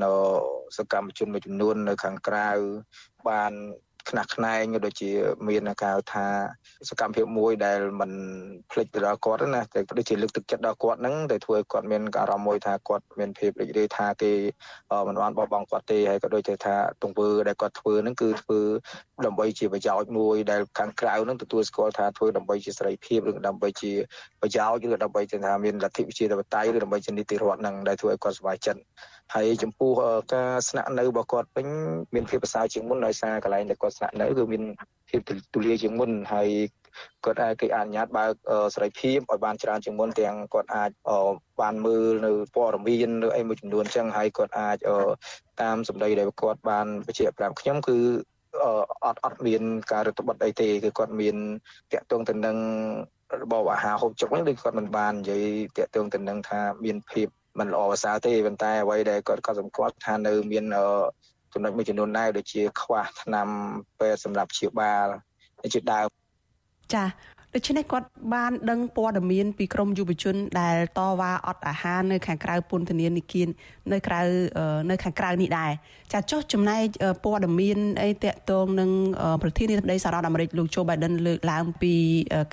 [0.78, 2.50] សកម្មជនមួយចំនួននៅខាងក្រៅ
[3.30, 3.54] បាន
[4.10, 5.12] ខ្នះខ្នែងដូចជា
[5.48, 6.28] មានការថា
[6.90, 8.12] សកម្មភាពមួយដែលมัน
[8.72, 14.32] ផ្លិចទៅដល់គាត់ណាតែដូចជាលើកទឹកចិត្តដល់គាត់ហ្នឹងតែធ្វើឲ្យគាត់មានអារម្មណ៍មួយថាគាត់មានភាពរីករាយថាគេ
[15.08, 18.60] មិនបានបោះបង់គាត់ទេហើយក៏ដូចជាថាទង្វើដែលគាត់ធ្វើហ្នឹងគឺធ្វើ
[19.26, 23.92] ដើម្បីជាប្រយោជន៍មួយដែលខាងក្រៅហ្នឹងទទួលស្គាល់ថាធ្វើដើម្បីជាសេរីភាពឬដើម្បីជា
[24.42, 28.82] ប្រយោជន៍ឬដើម្បីថាមានលទ្ធិប្រជាធិបតេយ្យឬដើម្បីជានីតិរដ្ឋហ្នឹងដែលធ្វើឲ្យគាត់សប្បាយចិត្ត
[29.36, 29.92] ហើយចំពោះ
[30.34, 31.68] ការស្នាក់នៅរបស់គាត់វិញ
[32.16, 34.64] មានភាពប្រសើរជាងមុនដោយសារកន្លែងដែលគាត់ស្នាក់នៅគឺមាន
[35.10, 35.20] ភាព
[35.54, 36.50] ទូលាយជាងមុនហើយ
[37.26, 38.32] គាត់អាចគេអនុញ្ញាតបើក
[38.76, 40.92] សេរីភាពឲ្យបានច្រើនជាងមុនទាំងគាត់អាច
[41.62, 44.78] បានមើលនៅព័ត៌មានឬអីមួយចំនួនអញ្ចឹងហើយគាត់អាច
[45.62, 47.98] តាមសម្ដីដែលគាត់បានបញ្ជាក់ប្រាប់ខ្ញុំគឺ
[49.06, 51.36] អត់អត់មានការរដ្ឋបတ်អីទេគឺគាត់មាន
[51.94, 52.58] តាក់ទងទៅនឹង
[53.42, 55.46] របបអាហារហូបចុកហ្នឹងដូចគាត់មិនបាននិយាយ
[55.78, 57.28] តាក់ទងទៅនឹងថាមានភាព
[57.60, 60.66] មិនល្អប្រសើរទេប៉ុន្តែអ្វីដែលគាត់ក៏សម្គាល់ថានៅមាន
[61.54, 63.48] ចំណុចមួយចំនួនដែរដូចជាខ្វះថ្នាំ
[64.00, 65.08] ពេទ្យសម្រាប់ព្យាបាល
[65.74, 66.08] ជាដើម
[66.96, 67.06] ចា
[67.56, 73.48] ដូច្នេះគាត់បានដឹងព័ត៌មានពីក្រមយុវជន ដែលតវ៉ាអត់អាហារនៅខាងក្រៅពន្ធនាគារ
[73.94, 74.22] នៅក្រៅ
[74.90, 75.72] នៅខាងក្រៅនេះដែរ
[76.14, 76.84] ចាចុះចំណែក
[77.24, 78.90] ព័ត៌មានអីតាក់ទងនឹង
[79.42, 81.94] ប្រធានាធិបតីសហរដ្ឋអាមេរិកលោកโจ Biden លើកឡើងពី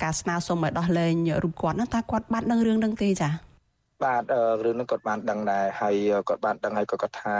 [0.03, 3.29] ការស្នើសុំឲ្យដោះលែងរូបគាត់ណាតើគាត់បានដឹងរឿងហ្នឹងទេចា
[4.05, 4.23] បាទ
[4.65, 5.95] រឿងនេះគាត់បានដឹងដែរហើយ
[6.29, 7.35] គាត់បានដឹងហើយក៏គាត់ថា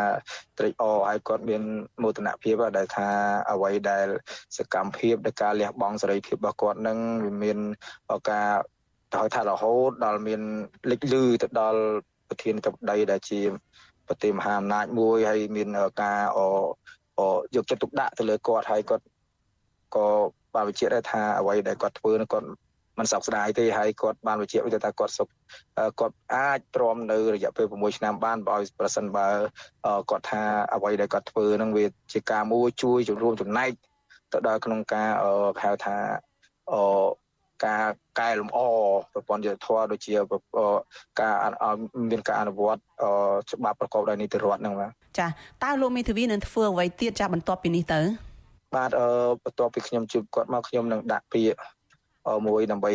[0.57, 1.63] ត្រេកអរហើយគាត់មាន
[2.03, 3.09] មោទនភាពដែលថា
[3.51, 4.07] អ្វីដែល
[4.57, 7.57] សកម្មភាពនៃការលះបង់សេរីភាពរបស់គាត់នឹងវាមាន
[8.29, 8.49] ការ
[9.13, 10.41] ទៅថារហូតដល់មាន
[10.91, 11.81] លេចលឺទៅដល់
[12.29, 13.41] ប្រធានធិបតីដែលជា
[14.07, 15.67] ប្រទេសមហាអំណាចមួយហើយមាន
[16.01, 16.39] ការអ
[17.55, 19.05] យកចិត្តទុកដាក់ទៅលើគាត់ហើយគាត់
[19.95, 20.07] ក៏
[20.53, 22.47] បានបញ្ជាក់ដែរថាអ្វីដែលគាត់ធ្វើនោះគាត់
[22.99, 25.27] មិនសោកស្ដាយទេហើយគាត់បានបញ្ជាក់វិញថាគាត់សុខ
[25.99, 29.27] គាត់អាចទ្រាំនៅរយៈពេល6ឆ្នាំបានបើឲ្យប្រសិនបើ
[30.09, 30.43] គាត់ថា
[30.75, 33.71] អ្វីដែលគាត់ធ្វើនឹងវាជាការមួយជួយជំរុញចំណែក
[34.33, 35.09] ទៅដល់ក្នុងការ
[35.63, 35.97] ហៅថា
[36.71, 36.75] អ
[37.65, 37.85] ការ
[38.19, 38.59] កែលម្អ
[39.13, 40.13] ប្រព័ន្ធយុត្តិធម៌ដូចជា
[41.19, 41.35] ការ
[42.09, 42.81] មានការអនុវត្ត
[43.51, 45.27] ច្បាប់ប្រកបដោយនីតិរដ្ឋហ្នឹងបាទចា
[45.63, 48.01] តើលោកមេធាវីនឹងធ្វើអ្វីទៀតចាបន្ទាប់ពីនេះទៅ
[48.75, 49.07] បាទអឺ
[49.43, 51.57] បន្ទាប់ពីខ្ញុំជួបគាត់មកខ្ញុំនឹងដាក់ពាក្យ
[52.47, 52.91] មួយដើម្បី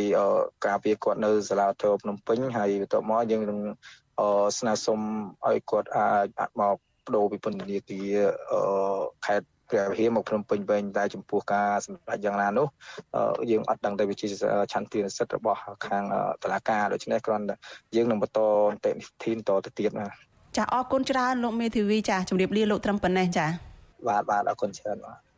[0.66, 3.58] ការពារគាត់នៅសាលាធរភ្នំពេញហើយបន្ទាប់មកយើងនឹង
[4.58, 5.00] ស្នើសុំ
[5.49, 6.26] ឲ្យគាត់អាច
[6.60, 8.16] មកបដូរពីពន្ធនាគារ
[9.26, 12.66] ខេត្តព្រះវិហារមកភ្នំពេញវិញតែចំពោះការសម្រេចយ៉ាងណានោះ
[13.50, 14.26] យើងអត់ដឹងតែវិជា
[14.72, 16.04] ឆន្ទៈសិទ្ធិរបស់ខាង
[16.42, 17.56] តុលាការដូច្នេះគ្រាន់តែ
[17.96, 20.06] យើងនឹងបន្តនីតិវិធីតទៅទៀតណា
[20.56, 23.46] ចាអរគុណច្រើនលោកមេធាវីចាជម្រាបលាលោកត្រឹមប៉ុណ្ណេះចា
[24.08, 25.29] បាទបាទអរគុណច្រើនបាទ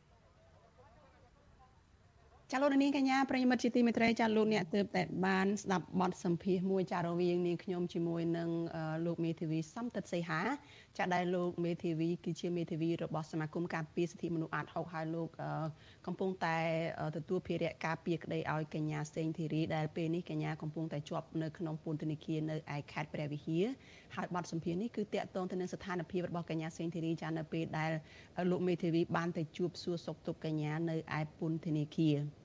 [2.54, 8.50] ចាលោកនាងកញ្ញាប្រិយមិត្តជាទីមេត្រីចាលោកអ្នកទើបតែបានស្ដាប់បទសម្ភាសន៍មួយចារវាងនាងខ្ញុំជាមួយនឹង
[9.06, 10.40] លោកមេធាវីសំតិតសីហា
[10.98, 15.28] ចាដែលលោកមេធាវីគឺជាមេធាវីរបស់សមាគមការពារសិទ្ធិមនុស្សអាត6ហើយលោក
[16.06, 16.58] កំពុងតែ
[17.16, 23.64] ទទួលភារៈការពារក្តីឲ្យកញ្ញាសេងធីរីដែលពេលនេះកញ្ញាកំពុងតែជាប់នៅក្នុងពន្ធនាគារនៅឯខេត្តព្រះវិហារ
[24.16, 27.90] ហើយបទសម្ភាសន៍នេះគឺតាក់ទងទៅនឹងស្ថានភាពរបស់កញ្ញាសេងធីរីចានៅពេលដែល
[28.50, 32.41] លោកមេធាវីបានទៅជួបសួរសុខទុក្ខកញ្ញានៅឯពន្ធនាគារ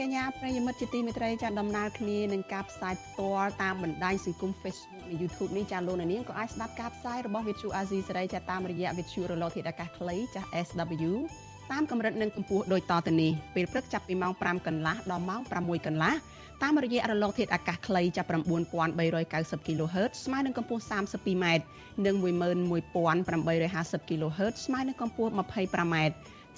[0.00, 11.12] កនាងកញ្ញាប្រិយមិត្តជាទីមេត្រីចាដំណើរគ្នានឹងការផ្សាយផ្ទាល់តាមបណ្ដាញសង្គម Facebook និង YouTube នេះចាលោកនាងក៏អាចស្ដាប់ការផ្សាយរបស់ Vithu Azizi សេរីចាតាមរយៈ Vithu រលកធាតុអាកាសខ្លីចា SW
[11.72, 16.12] តាមកម្រិតនិងកម្ពស់ដូចតទៅនេះពេលព្រឹកចាប់ពីម៉ោង5កន្លះដល់ម៉ោង6កន្លះ
[16.62, 21.46] តាមរយៈរលកធាតុអាកាសខ្លីចាប់9390 kHz ស្មើនឹងកម្ពស់ 32m
[22.06, 25.96] និង11850 kHz ស្មើនឹងកម្ពស់ 25m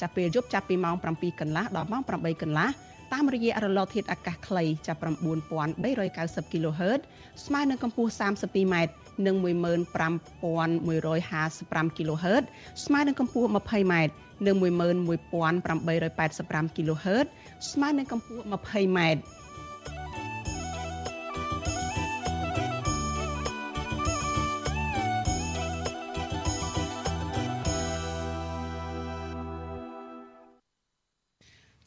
[0.00, 2.70] ចាប់ពេលយប់ចាប់ពីម៉ោង7កន្លះដល់ម៉ោង8កន្លះ
[3.12, 7.00] តាមរយៈរលកធាតុអាកាសខ្លីចាប់9390 kHz
[7.44, 8.76] ស្មើនឹងកម្ពស់ 32m
[9.26, 12.42] និង15155 kHz
[12.84, 13.94] ស្មើនឹងកម្ពស់ 20m
[14.46, 17.26] និង11885 kHz
[17.72, 19.00] ស្មើនឹងកម្ពស់ 20m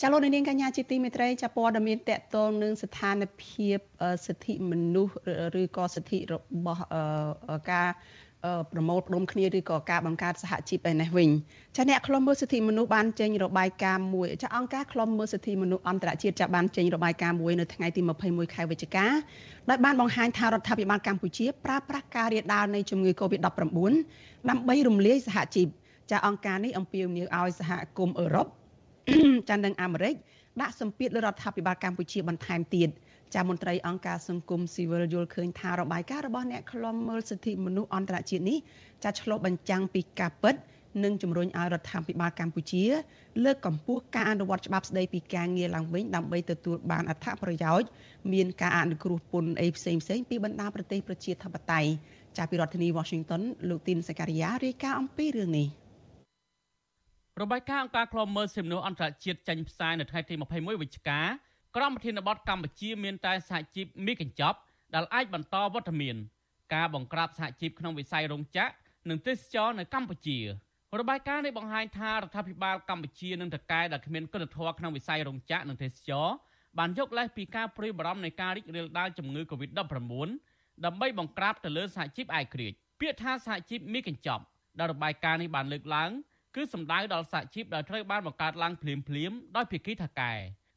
[0.02, 3.78] ចាលោកនាងកញ្ញាជាទីមេត្រីចាព័ត៌មានតកតងនឹងស្ថានភាព
[4.26, 5.14] សិទ្ធិមនុស្ស
[5.62, 6.34] ឬក៏សិទ្ធិរ
[6.66, 6.84] បស់
[7.72, 7.90] ការ
[8.72, 11.30] ប្រមូលផ្ដុំគ្នាឬក៏ការបង្កើតសហជីពឯនេះវិញ
[11.76, 19.06] ចាអ្នកខ្លំមើលសិទ្ធិមនុស្សបានចេញរបាយការណ៍មួយចាអង្គការខ្លំមើលសិទ្ធិមនុស្សអន្តរជាតិចាបានចេញរបាយការណ៍មួយនៅថ្ងៃទី21ខែវិច្ឆិកា
[19.70, 23.46] ដោយបានបង្ហាញថារដ្ឋាភិបាលកម្ពុជាប្រើប្រាស់ការរាលដាលនៃជំងឺ Covid-19
[24.50, 25.68] ដើម្បីរំលាយសហជីព
[26.12, 28.48] ចាអង្គការនេះអំពាវនាវឲ្យសហគមន៍អឺរ៉ុប
[29.50, 30.16] ចានិងអាមេរិក
[30.62, 32.90] ដាក់សម្ពាធលើរដ្ឋាភិបាលកម្ពុជាបន្ថែមទៀត
[33.34, 38.58] ចាមន្ត្រីអង្គការសង្គមស៊ីវិលយល់ឃើញថារបាយការណ៍របស់អ្នកខ្លំមើលសិទ្ធិមនុស្សអន្តរជាតិនេះ
[39.04, 40.56] ចាឆ្លុះបញ្ចាំងពីការពិត
[41.04, 42.84] និងជំរុញឲ្យរដ្ឋាភិបាលកម្ពុជា
[43.44, 47.88] លើកកម្ពស់ការអនុវត្តច្បាប់ស្តីពីការងារឡើងវិញដើម្បីទទួលបានអត្ថប្រយោជន៍
[48.34, 51.90] មានការអនុគ្រោះពន្ធអីផ្សេងផ្សេងពីបណ្ដាប្រទេសប្រជាធិបតេយ្យ
[52.38, 55.70] ចាប់ពីរដ្ឋធានី Washington លោកទីនសការីយ៉ារាយការណ៍អំពីរឿងនេះ។
[57.42, 61.20] របាយការណ៍អង្គការឃ្លាំមើលសិទ្ធិមនុស្សអន្តរជាតិចេញផ្សាយនៅថ្ងៃទី21វិច្ឆិកា
[61.76, 64.58] ក្រមប្រធានបទកម្ពុជាមានតែសហជីពមីកញ្ចប់
[64.96, 66.16] ដែលអាចបន្តវត្តមាន
[66.76, 68.72] ការបង្ក្រាបសហជីពក្នុងវិស័យរោងចក្រ
[69.10, 70.38] និងទេសចរនៅកម្ពុជា
[71.00, 76.28] របាយការណ៍នេះបង្ហាញថារដ្ឋាភិបាលកម្ពុជានឹងតកែដែលគ្មានគុណធម៌ក្នុងវិស័យរោងចក្រនិងទេសចរ
[76.78, 79.76] បានយកលេសពីការព្រួយបារម្ភនៃការរីករាលដាលជំងឺ Covid-19
[80.86, 84.44] ដើម្បីបង្ក្រាបទៅលើសហជីពឯករាជ្យពាក្យថាសហជីពមីកញ្ចប់
[84.80, 86.12] ដែលរបាយការណ៍នេះបានលើកឡើង
[86.56, 90.32] គឺសំដៅដល់សហជីពដែលត្រូវបានបង្កើតឡើងភ្លាមភ្លាមដោយភាគីថៅកែ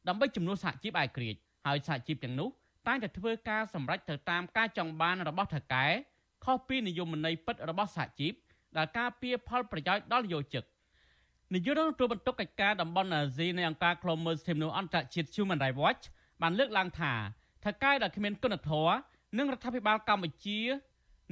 [0.07, 2.49] ដើម្បីជំនួសសហជីពឯករាជ្យហើយសហជីពទាំងនោះ
[2.87, 5.85] តែងតែធ្វើការសម្រេចទៅតាមការចង់បានរបស់ថៅកែ
[6.45, 8.33] ខុសពីនិយមន័យពិតរបស់សហជីព
[8.77, 10.63] ដែលការពៀផលប្រយោជន៍ដល់និយោជិក
[11.53, 16.03] នាយករដ្ឋមន្ត្រីបន្ទុកកិច្ចការតំបន់អាស៊ីនៃអង្គការឃ្លាំមើលសិទ្ធិមនុស្សអន្តរជាតិ Human Rights Watch
[16.41, 17.13] បានលើកឡើងថា
[17.63, 18.95] ថៅកែដែលគ្មានគុណធម៌
[19.37, 20.59] និងរដ្ឋាភិបាលកម្ពុជា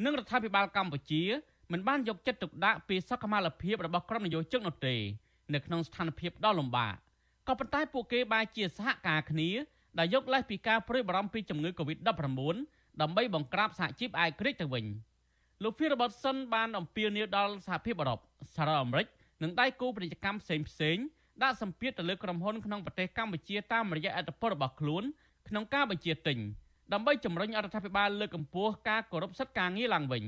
[0.03, 1.23] និងរដ្ឋាភិបាលកម្ពុជា
[1.71, 4.95] មិនបានយកចិត្តទុកដាក់ពីសកម្មភាពរបស់ក្រុមនយោជិកនោះទេ
[5.53, 6.93] នៅក្នុងស្ថានភាពដ៏លំបាក
[7.47, 9.49] ក៏ប៉ុន្តែពួកគេបានជាសហការគ្នា
[9.99, 12.07] ដែលយកលេសពីការព្រួយបារម្ភពីជំងឺ Covid-19
[13.01, 14.85] ដើម្បីបង្ក្រាបសហជីពឯករាជ្យទៅវិញ
[15.63, 18.19] លោក Phil Robertson បានអំពាវនាវដល់សហភាពអឺរ៉ុប
[18.55, 19.07] សហរដ្ឋអាមេរិក
[19.43, 20.97] និងដៃគូពាណិជ្ជកម្មផ្សេងផ្សេង
[21.43, 25.03] ដាក់សម្ពាធទៅលើក្រុមហ៊ុនក្នុងប្រទេសកម្ពុជាតាមរយៈអធិបតេយ្យរបស់ខ្លួន
[25.47, 26.37] ក្នុងការបញ្ជាទិញ
[26.93, 30.23] ដើម្បីជំរុញរដ្ឋាភិបាលលើកកម្ពស់ការគោរពសិទ្ធិការងារឡើងវិញ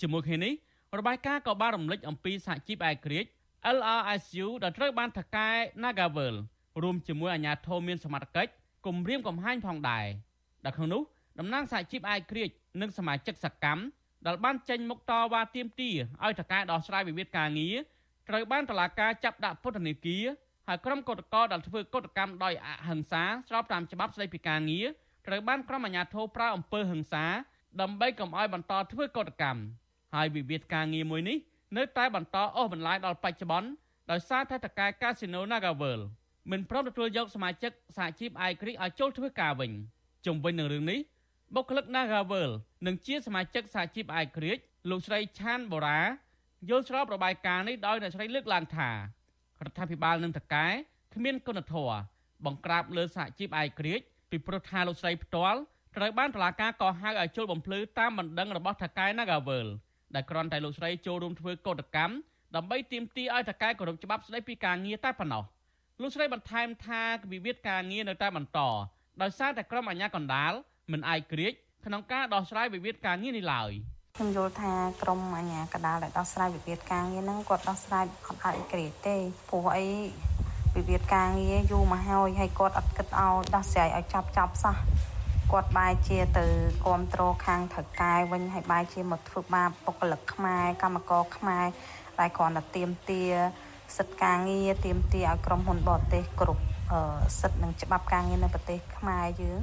[0.00, 0.52] ជាមួយគ្នានេះ
[0.98, 3.30] របាយការណ៍ក៏បានរំលេចអំពីសហជីពឯករាជ្យ
[3.76, 5.48] LRSU ដែលត្រូវបានថកែ
[5.82, 6.34] Nagavel
[6.82, 8.50] រួមជាមួយអាជ្ញាធរមានសមត្ថកិច្ច
[8.86, 10.06] គម្រាមកំហែងផងដែរ
[10.64, 11.02] ដែលក្នុងនោះ
[11.38, 13.82] តំណាងសហជីពឯករាជ្យនិងសមាជិកសកម្ម
[14.26, 17.76] ដែលបានចេញមុខតវ៉ាទាមទារឲ្យថកែដោះស្រាយវិវាទការងារ
[18.28, 20.24] ត្រូវបានតុលាការចាប់ដាក់ពន្ធនាគារ
[20.68, 24.86] ហើយក្រុមកុតកោដែលធ្វើកុតកម្មដោយអហិង្សាស្របតាមច្បាប់ស្តីពីការងារ
[25.26, 27.24] ត្រូវបានក្រុមអាជ្ញាធរប្រើអំពើហិង្សា
[27.80, 29.60] ដើម្បីកុំឲ្យបន្តធ្វើកុតកម្ម
[30.14, 31.38] ហើយវិវាទការងារមួយនេះ
[31.76, 33.68] នៅតែបន្តអូសបន្លាយដល់បច្ចុប្បន្ន
[34.10, 36.00] ដោយសារតែតកែកាស៊ីណូ Nagavel
[36.50, 39.72] មិនព្រមទទួលយកសមាជិកសហជីពឯករាជ្យឲ្យចូលធ្វើការវិញ
[40.26, 41.00] ជុំវិញនឹងរឿងនេះ
[41.54, 42.50] បុគ្គលិក Nagavel
[42.86, 46.00] និងជាសមាជិកសហជីពឯករាជ្យលោកស្រីឆានបូរ៉ា
[46.68, 48.96] យល់ស្របរបាយការណ៍នេះដោយអ្នកស្រីលើកឡើងថារ
[49.70, 50.66] ដ្ឋាភិបាលនិងតកែ
[51.14, 51.98] គ្មានគុណធម៌
[52.44, 55.60] បង្ក្រាបលើសហជីពឯករាជ្យពីព្រោះថាលោកស្រីផ្ទាល់
[55.96, 59.68] ត្រូវបានតុលាការកោះហៅឲ្យចូលបំភ្លឺតាមបណ្ដឹងរបស់ថកែ Nagavel
[60.14, 62.14] ដែលគ្រាន់តែលោកស្រីចូលរួមធ្វើកោតកម្ម
[62.56, 65.44] ដើម្បីទាមទារឲ្យតកែគោរពច្បាប់ស្តីពីការងារតែប៉ុណ្ណោះ
[66.02, 68.58] លោកស្រីបន្ថែមថាវិវាទការងារនៅតែបន្ត
[69.22, 70.52] ដោយសារតែក្រុមអាជ្ញាកណ្ដាល
[70.92, 71.52] មិនអាយក្រិច
[71.86, 73.70] ក្នុងការដោះស្រាយវិវាទការងារនេះឡើយ
[74.16, 74.72] ខ្ញុំយល់ថា
[75.02, 79.16] ក្រមអាជ្ញាកណ្ដាលដែលដោះស្រាយវិវាទការងារហ្នឹងគាត់ដោះស្រាយអត់អាចក្រិចទេ
[79.48, 79.86] ព្រោះអី
[80.76, 84.76] វិវាទការងារយូរមកហើយហើយគាត់អត់គិតឲ្យដោះស្រាយឲ្យចាប់ចាប់សោះ
[85.54, 86.44] គាត់បែរជាទៅ
[86.84, 91.66] គ្រប់គ្រងខាងថៅកែវិញហើយបែរជាមកធ្វើបាបបុគ្គលិកខ្មែរកម្មករខ្មែរ
[92.20, 93.22] ដែលគ្រាន់តែទៀមទា
[93.96, 96.62] សិទ្ធិការងារទៀមទាឲ្យក្រុមហ៊ុនបរទេសគ្រប់
[97.40, 99.60] សិទ្ធិនិងច្បាប់ការងារនៅប្រទេសខ្មែរយើង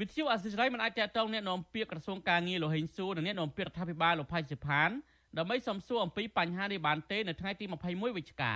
[0.00, 4.90] វិទ្យុអសិរ័យមិនអាចតតងអ្នកនាំពាក្យក្រសួងការងារលោកហេងសួរនិងអ្នកនាំពាក្យរដ្ឋាភិបាលលោកផៃសិផាន
[5.38, 8.54] ដើម្បីសំសួរអំពីបញ្ហានេះបានទេនៅថ្ងៃទី21វិច្ឆិកា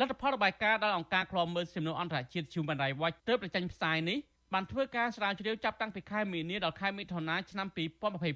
[0.00, 4.18] លទ្ធផលរបាយការណ៍ដល់អង្គការឃ្លាំមើលសិទ្ធិមនុស្សអន្តរជាតិ Human Rights Watch ទើបបញ្ចេញផ្សាយនេះ
[4.52, 7.66] បានធ្វើការស្រាវជ្រាវចាប់តាំងពីខែមីនាដល់ខែមិថុនាឆ្នាំ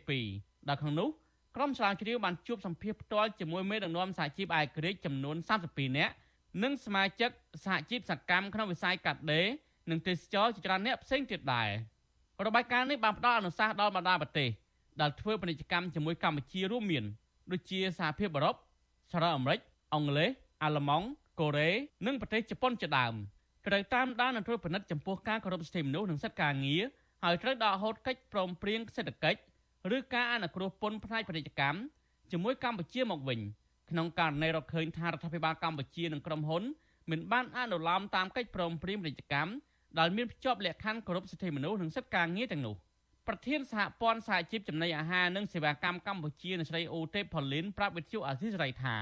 [0.01, 1.09] 2022ដែលក្នុងនោះ
[1.57, 5.37] ក្រុមស្រាវជ្រាវបានជួបសម្ភាសផ្ទាល់ជាមួយមេដឹកនាំសហជីពឯករាជ្យចំនួន
[5.69, 6.15] 32នាក់
[6.63, 7.31] និងសមាជិក
[7.65, 9.47] សហជីពសកម្មក្នុងវិស័យកាត់ដេរ
[9.91, 11.69] និងទេសចរជាច្រើនអ្នកផ្សេងទៀតដែរ
[12.47, 14.49] របាយការណ៍នេះបានផ្ដល់អនុសាសន៍ដល់បណ្ដាប្រទេស
[15.01, 17.05] ដែលធ្វើពាណិជ្ជកម្មជាមួយកម្ពុជារួមមាន
[17.53, 18.57] ដូចជាសហភាពអឺរ៉ុប
[19.11, 19.61] សហរដ្ឋអាមេរិក
[19.95, 20.31] អង់គ្លេស
[20.63, 21.07] អាល្លឺម៉ង់
[21.41, 21.71] កូរ៉េ
[22.07, 23.15] និងប្រទេសជប៉ុនជាដើម
[23.67, 26.83] ត្រូវតាមដាននិងត្រួតពិនិត្យចំពោះការគោរពសិទ្ធិមនុស្សនិងសិទ្ធិការងារ
[27.25, 29.41] ហើយត្រូវដកហូតកិច្ចព្រមព្រៀងសេដ្ឋកិច្ច
[29.97, 31.79] ឬការអនុគ្រោះពន្ធផ្នែកពាណិជ្ជកម្ម
[32.31, 33.41] ជាមួយកម្ពុជាមកវិញ
[33.91, 36.63] ក្នុងករណីរកឃើញថារដ្ឋាភិបាលកម្ពុជានិងក្រុមហ៊ុន
[37.11, 39.53] មិនបានអនុលោមតាមកិច្ចព្រមព្រៀងពាណិជ្ជកម្ម
[39.99, 42.75] ដែលមានភ្ជាប់លក្ខខណ្ឌគោរពសិទ្ធិមនុស្សនិងសិទ្ធិការងារទាំងនោះ
[43.29, 48.97] ប្រធានសហព័ន្ធសហជីពចំណីអាហារនិងសេវាកម្មកម្ពុជាអ្នកស្រីអូទេផូលីនប្រាប់វិទ្យុអាស៊ីសេរីថា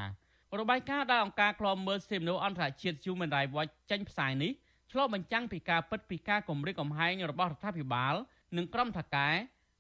[0.61, 4.53] របាយការណ៍ដែលអង្គការឃ្លាំមើលសិទ្ធិមនុស្សអន្តរជាតិ Human Rights Watch ចេញផ្សាយនេះ
[4.93, 8.15] ឆ្លុះបញ្ចាំងពីការពិតពីការគម្រិតកំហែងរបស់រដ្ឋាភិបាល
[8.57, 9.29] និងក្រុមថកែ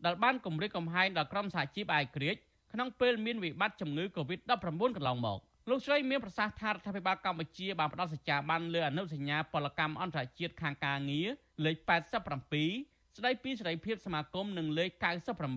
[0.04, 2.40] ដែលបានគម្រិតកំហែងដល់ក្រុមសហជីពឯករាជ្យ
[2.72, 5.38] ក្នុងពេលមានវិបត្តិជំងឺ Covid-19 កន្លងមក
[5.70, 11.28] លោកស្រីមានប្រសាសន៍ថារដ្ឋាភិបាលកម្ពុជាបានផ្ដល់សច្ចាប័នលើអនុសញ្ញាពលកម្មអន្តរជាតិខាងការងារ
[11.64, 11.76] លេខ
[12.52, 14.90] 87ស្ដីពីសេរីភាពសមាគមនិងលេខ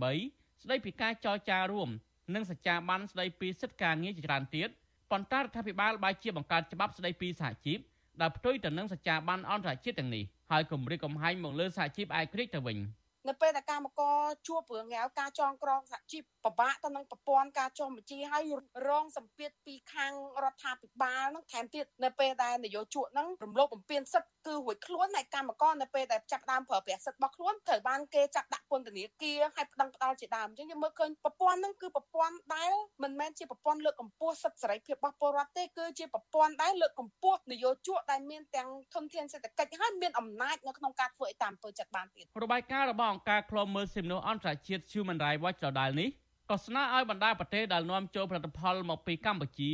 [0.03, 1.89] 98ស្ដីពីការចរចារួម
[2.33, 4.69] និងសច្ចាប័នស្ដីពីសិទ្ធិការងារជាច្រើនទៀត
[5.11, 7.79] ប៉ុន្តែរដ្ឋាភិបាលបែរជាបង្កើតច្បាប់ស្ដីពីសហជីព
[8.21, 12.77] ដែលផ្ទុយទៅនឹងសច្ចាប័នអន្តរជាតិទាំងនេះហើយគម្រាមកំហែងមកលើសហជីពឯករាជ្យទៅវិញ។
[13.27, 14.17] នៅពេលដែលកម្មករ
[14.47, 18.43] ជួបរឿងងាវការចងក្រងសហជីពពិបាកទៅនឹងប្រព័ន្ធការចុះបញ្ជីហើយ
[18.87, 32.71] រងសម្ពាធពីខាងរដ្ឋាភិបាលហ្នឹងថែមទៀតនៅពេលដែលនយោជកហ្នឹងរំលោភបំពានសិទ្ធិ គឺរួចខ្លួនហើយកម្មករនៅពេលដែលចាប់ដើមប្រើប្រាស់សិទ្ធិរបស់ខ្លួនត្រូវបានគេចាប់ដាក់ពន្ធនាគារហើយប្តឹងផ្ដាល់ជាដើមអញ្ចឹងយើងមើលឃើញប្រព័ន្ធហ្នឹងគឺប្រព័ន្ធដែល
[33.03, 46.09] មិនមែនជាប្រព័ន្ធលើកកម្ពស់សិទ្ធិសេរីភាពរបស់ពលរដ្ឋទេគឺជាប្រព័ន្ធដែលលើកកម្ពស់នយោជកដែលមានទាំងធនធានសេដ្ឋកិច្ចហើយមានអំណាចនៅក្នុងការធ្វើឲ្យតាមអំពើចិត្តបានទៀតរបាយការណ៍របស់អង្គការឃ្លាំមើលសិទ្ធិមនុស្សអន្តរជាតិ Human Rights Watch ដដែលនេះ
[46.51, 49.71] ក៏ស្នើឲ្យបណ្ដាប្រទេសដែលនាំចូលផលិតផលមកពីកម្ពុជា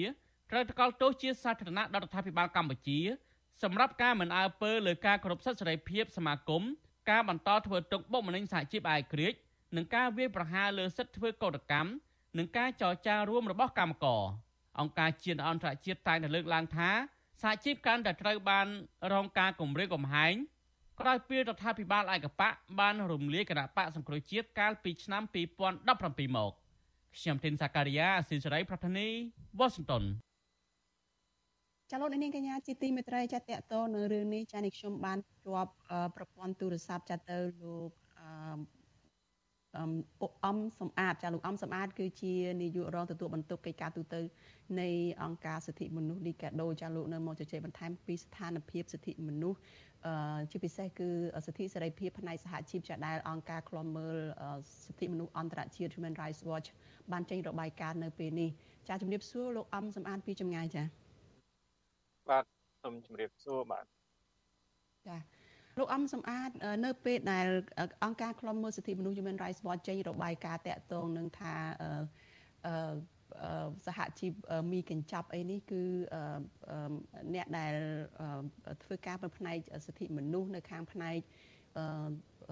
[0.51, 2.99] ត្រូវថ្កោលទោសជាសាធារណៈដល់រដ្ឋាភិបាលកម្ពុជា
[3.61, 6.63] សម្រាប់ការមិនអើពើលើការគោរពសិទ្ធិសេរីភាពសមាគម
[7.09, 9.33] ការបន្តធ្វើទុកបុកម្នេញសហជីពអាយក្រិច
[9.75, 11.89] និងការវាយប្រហារលើសិទ្ធិធ្វើកោតកម្ម
[12.37, 14.23] និងការចរចារួមរបស់កម្មករ
[14.79, 16.89] អង្គការជាតិអន្តរជាតិតែងតែលើកឡើងថា
[17.41, 18.67] សហជីពកាន់តែត្រូវបាន
[19.13, 20.33] រងការគំរាមកំហែង
[20.99, 25.23] ក្រោយពីរដ្ឋាភិបាលឯកបកបានរំលាយគណៈបកសង្គ្រោះជាតិកាលពីឆ្នាំ
[25.73, 26.51] 2017មក
[27.17, 29.07] ខ្ញុំធីនសាការីយ៉ាអស៊ីសេរីប្រធានី
[29.59, 30.03] វ៉ាស៊ីនតោន
[31.95, 35.71] ចាលោកនាងកញ្ញាជាទីមេត្រីចាតតតនៅរឿងនេះចានេះខ្ញុំបានជាប់
[36.15, 37.77] ប្រព័ន្ធទូរស័ព្ទចាទៅលោ
[40.29, 44.15] កអំសំអាតចាលោកអំសំអាតគឺជានាយករងទទួលបន្ទុកកិច្ចការទូត
[44.79, 44.89] នៃ
[45.23, 49.59] អង្គការសិទ្ធិមនុស្សលីកាដូចាលោកនៅមកជជែកបន្ថែមពីស្ថានភាពសិទ្ធិមនុស្ស
[50.51, 51.09] ជាពិសេសគឺ
[51.45, 54.17] សិទ្ធិសេរីភាពផ្នែកសហជីពចាដែលអង្គការឃ្លាំមើល
[54.85, 56.67] សិទ្ធិមនុស្សអន្តរជាតិ Human Rights Watch
[57.11, 58.49] បានចេញរបាយការណ៍នៅពេលនេះ
[58.87, 61.02] ចាជំរាបសួរលោកអំសំអាតពីចម្ងាយចា
[62.29, 62.43] បាទ
[62.83, 63.85] សូមជំរាបសួរបាទ
[65.07, 65.17] ចា
[65.79, 66.49] លោកអំសំអាត
[66.85, 67.47] នៅពេលដែល
[68.03, 71.55] អង្គការឃ្លាំមើលសិទ្ធិមនុស្ស Human Rights Watch ចេញរបាយការណ៍តាក់ទងនឹងថា
[72.65, 72.73] អឺ
[73.87, 74.33] សហជីព
[74.71, 75.83] មីកញ្ចប់អីនេះគឺ
[77.33, 77.73] អ្នកដែល
[78.83, 81.17] ធ្វើការនៅផ្នែកសិទ្ធិមនុស្សនៅខាងផ្នែក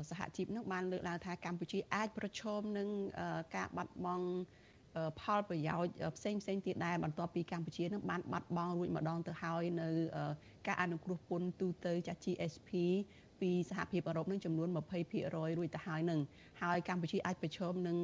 [0.10, 2.90] សហជីពនឹងបានលើកឡើងថាកម្ពុជាអាចប្រឈមនឹង
[3.56, 4.28] ការបាត់បង់
[5.22, 9.90] ផលប្រយោជន៍ផ្សេងផ្សេងទៀតដែរបន្ទាប់ពីកម្ពុជានឹងបានបាត់បង់រួចម្ដងទៅហើយនៅ
[10.68, 12.72] ការអនុគ្រោះពន្ធទូទៅចាស់ GSP
[13.42, 16.20] ពីសហភាពអឺរ៉ុបនឹងចំនួន20%រួចទៅហើយនឹង
[16.62, 17.98] ហើយកម្ពុជាអាចប្រឈមនឹង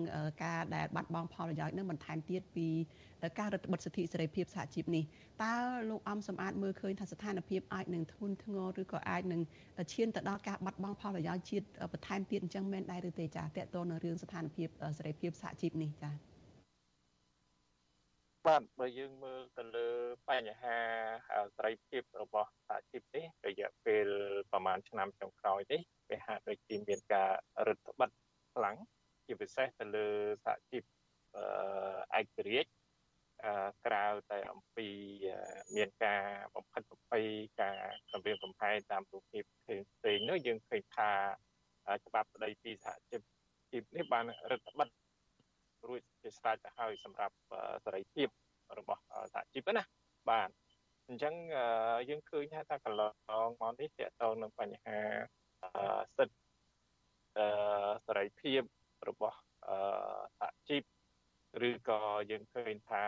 [0.43, 2.67] ការដែលបាត់បង់ផលប្រយោជន៍នឹងបន្ថែមទៀតពី
[3.39, 5.03] ការរឹតបន្តឹងសិទ្ធិសេរីភាពសហជីពនេះ
[5.43, 5.55] តើ
[5.89, 9.41] លោកអំសំអាតមើលឃើញថាស្ថានភាពអាចនឹងធ្ងន់ធ្ងរឬក៏អាចនឹង
[9.93, 16.36] ឈានទៅដល់ការបាត់បង់ផលប្រយោជន៍ជាតិបន្ថែមទៀតអញ្ចឹងមែនដែរឬទេចាតកតទៅនឹងរឿងស្ថានភាពសេរីភាពសហជីពនេះចា
[18.47, 19.87] បាទបើយើងមើលទៅលើ
[20.29, 20.77] បញ្ហា
[21.55, 24.07] សេរីភាពរបស់សហជីពនេះរយៈពេល
[24.51, 27.31] ប្រហែលឆ្នាំចុងក្រោយនេះវាហាក់ដូចជាមានការ
[27.67, 28.23] រឹតបន្តឹង
[28.55, 28.75] ខ្លាំង
[29.25, 30.07] ជាពិសេសទៅលើ
[30.45, 30.83] សហជីព
[32.19, 32.69] ឯករាជ្យ
[33.85, 34.87] ក្រៅតែអំពី
[35.75, 36.23] មានការ
[36.55, 37.25] បំផិតបំភ័យ
[37.61, 37.77] ការ
[38.11, 41.09] គម្រាមកំហែងតាមរូបភាពផ្សេងៗនោះយើងឃើញថា
[42.05, 43.21] ច្បាប់ស្តីពីសហជីព
[43.71, 45.06] ជីពនេះបានរឹតបន្តឹង
[45.87, 47.35] រួចជាស្រេចទៅហើយសម្រាប់
[47.85, 48.27] សេរីភាព
[48.79, 49.01] របស់
[49.33, 49.83] សហជីពណា
[50.29, 50.49] បាទ
[51.07, 51.33] អញ្ចឹង
[52.09, 53.01] យើងឃើញថាកន្ល
[53.47, 54.99] ងមកនេះតកតងនឹងបញ្ហា
[56.17, 56.37] សិទ្ធិ
[58.05, 58.61] សេរីភាព
[59.09, 59.37] របស់
[60.39, 60.83] សហជីព
[61.69, 63.03] ឬក៏យើងឃើញថា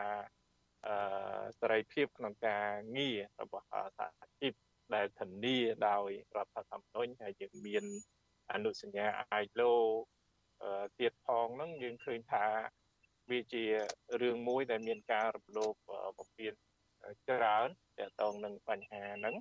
[1.60, 3.66] សេរីភាពក្នុងការងាររបស់
[3.98, 4.54] សហជីព
[4.96, 7.86] ដែលធានាដោយរដ្ឋធម្មនុញ្ញហើយយើងមាន
[8.52, 9.06] អនុសញ្ញា
[9.42, 9.74] ILO
[11.00, 12.46] ទៀតផងហ្នឹងយើងឃើញថា
[13.32, 13.64] វាជា
[14.22, 15.74] រឿងមួយដែលមានការរំលោភ
[16.18, 16.54] បំពាន
[17.30, 17.68] ច្រើន
[17.98, 19.36] ទាក់ទងនឹងបញ្ហាហ្នឹង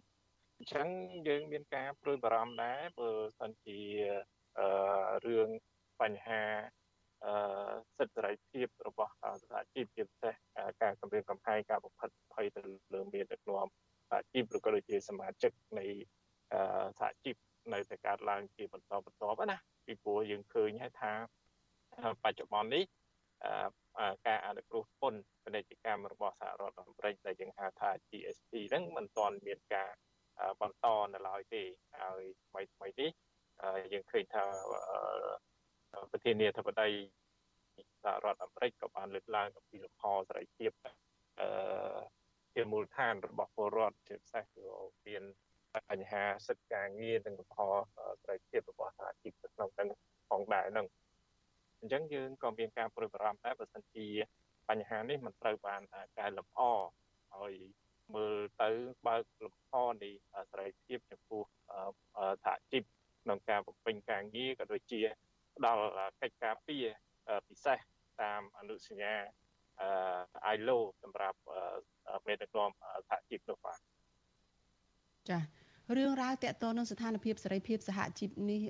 [0.56, 0.88] អញ្ចឹង
[1.28, 3.80] យើងមានការព្រួយបារម្ភដែរបើសិនជា
[5.26, 5.48] រឿង
[6.00, 6.42] បញ្ហា
[7.96, 10.34] សិទ្ធិសេរីភាពរបស់សហជីពជាពិសេស
[10.82, 12.60] ការគម្រាមកំហែងការបំផិតភ័យទៅ
[12.94, 13.66] លើមានដឹកនាំ
[14.10, 15.86] សហជីពឬក៏ដូចជាសមាជិកនៃ
[17.00, 17.36] សហជីព
[17.74, 21.12] នៅតែកើតឡើងជាបន្តបន្ទាប់ណាពីព្រោះយើងឃើញហើយថា
[22.22, 22.84] បច្ចុប្បន្ននេះ
[24.26, 29.90] ការអនុគ្រោះពន្ធពាណិជ្ជកម្មរបស់សហរដ្ឋអាមេរិកដែលយើងហៅថា GSP ហ្នឹងមិនទាន់មានការ
[30.60, 31.62] បន្តនៅឡើយទេ
[32.00, 33.10] ហើយថ្មីថ្មីនេះ
[33.92, 34.44] យើងឃើញថា
[36.10, 36.88] ប្រធានាធិបតី
[38.02, 40.72] សហរដ្ឋអាមេរិកក៏បានលើកឡើងអំពីលំហសេរីភាព
[41.40, 42.00] អឺ
[42.54, 44.64] ជាមូលដ្ឋានរបស់ពលរដ្ឋជាពិសេសគឺ
[45.06, 45.22] មាន
[45.90, 47.58] បញ្ហាសិទ្ធិការងារនិងលំហ
[48.22, 49.90] សេរីភាពរបស់សហជីពក្នុងទាំង
[50.28, 50.86] ផងដែរហ្នឹង
[51.80, 54.06] អញ្ចឹងយើងក៏មានការព្រួយបារម្ភដែរបើសិនជា
[54.68, 55.82] បញ្ហានេះមិនត្រូវបាន
[56.18, 56.60] កែលម្អ
[57.36, 57.54] ឲ្យ
[58.14, 58.70] មើលទៅ
[59.06, 60.10] បើកលំហនៃ
[60.50, 61.42] សេរីភាពចំពោះ
[62.44, 62.82] សហជីព
[63.22, 65.00] ក្នុងការបំពេញការងារក៏ដូចជា
[65.56, 65.84] ផ្ដល់
[66.22, 66.86] កិច្ចការពារ
[67.48, 67.78] ពិសេស
[68.22, 69.14] តាមអនុសញ្ញា
[69.80, 71.38] អឺ ILO សម្រាប់
[72.26, 72.70] មេដឹកនាំ
[73.08, 73.78] សហជីពនោះបាទ
[75.30, 75.57] ចា៎
[75.96, 78.62] រឿងរ៉ាវតកតនឹងស្ថានភាពសេរីភាពសហជីពនេះ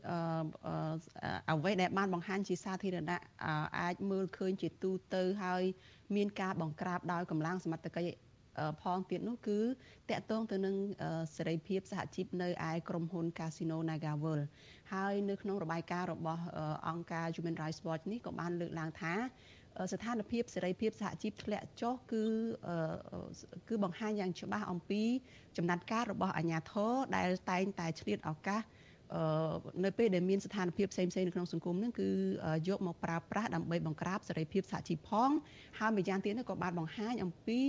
[1.50, 3.22] អ្វីដែលបានបង្ហាញជាសាធារណៈ
[3.80, 5.62] អាចមើលឃើញជាទូទៅហើយ
[6.16, 8.08] មានការបង្ក្រាបដោយកម្លាំងសមត្ថកិច្ច
[8.82, 9.60] ផងទៀតនោះគឺ
[10.10, 10.74] តកតងទៅនឹង
[11.36, 14.44] សេរីភាពសហជីពនៅឯក្រុមហ៊ុន Casino NagaWorld
[14.92, 16.42] ហើយនៅក្នុងរបាយការណ៍របស់
[16.88, 19.14] អង្គការ Human Rights Watch នេះក៏បានលើកឡើងថា
[19.92, 22.22] ស្ថានភាពសេរីភាពសហជីពធ្លាក់ចុះគឺ
[23.68, 25.02] គឺបង្ហាញយ៉ាងច្បាស់អំពី
[25.56, 28.62] ចំណាត់ការរបស់អាជ្ញាធរដែលតែងតែឆ្លៀតឱកាស
[29.84, 32.08] នៅពេលដែលមានស្ថានភាពផ្សេងៗនៅក្នុងសង្គមហ្នឹងគឺ
[32.68, 35.30] យកមកប្រើប្រាស់ដើម្បីបង្ក្រាបសេរីភាពសហជីពផង
[35.78, 37.60] ហើយម្យ៉ាងទៀតនោះក៏បានបង្ហាញអំពី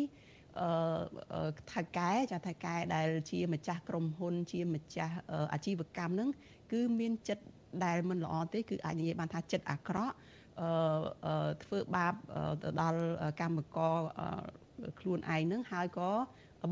[0.59, 5.15] អឺថៅកែចាថៅកែដែលជាម្ចាស់ក្រុមហ៊ុន ជាម្ចាស់
[5.53, 6.29] អាជីវកម្មហ្នឹង
[6.71, 7.43] គឺមានចិត្ត
[7.85, 10.28] ដែលមិនល្អទេគឺអាចនិយាយបានថាចិត្តអាក្រក់អឺ
[11.63, 12.13] ធ្វើបាប
[12.63, 13.01] ទៅដល់
[13.41, 13.97] កម្មករ
[14.99, 16.11] ខ្លួនឯងនឹងហើយក៏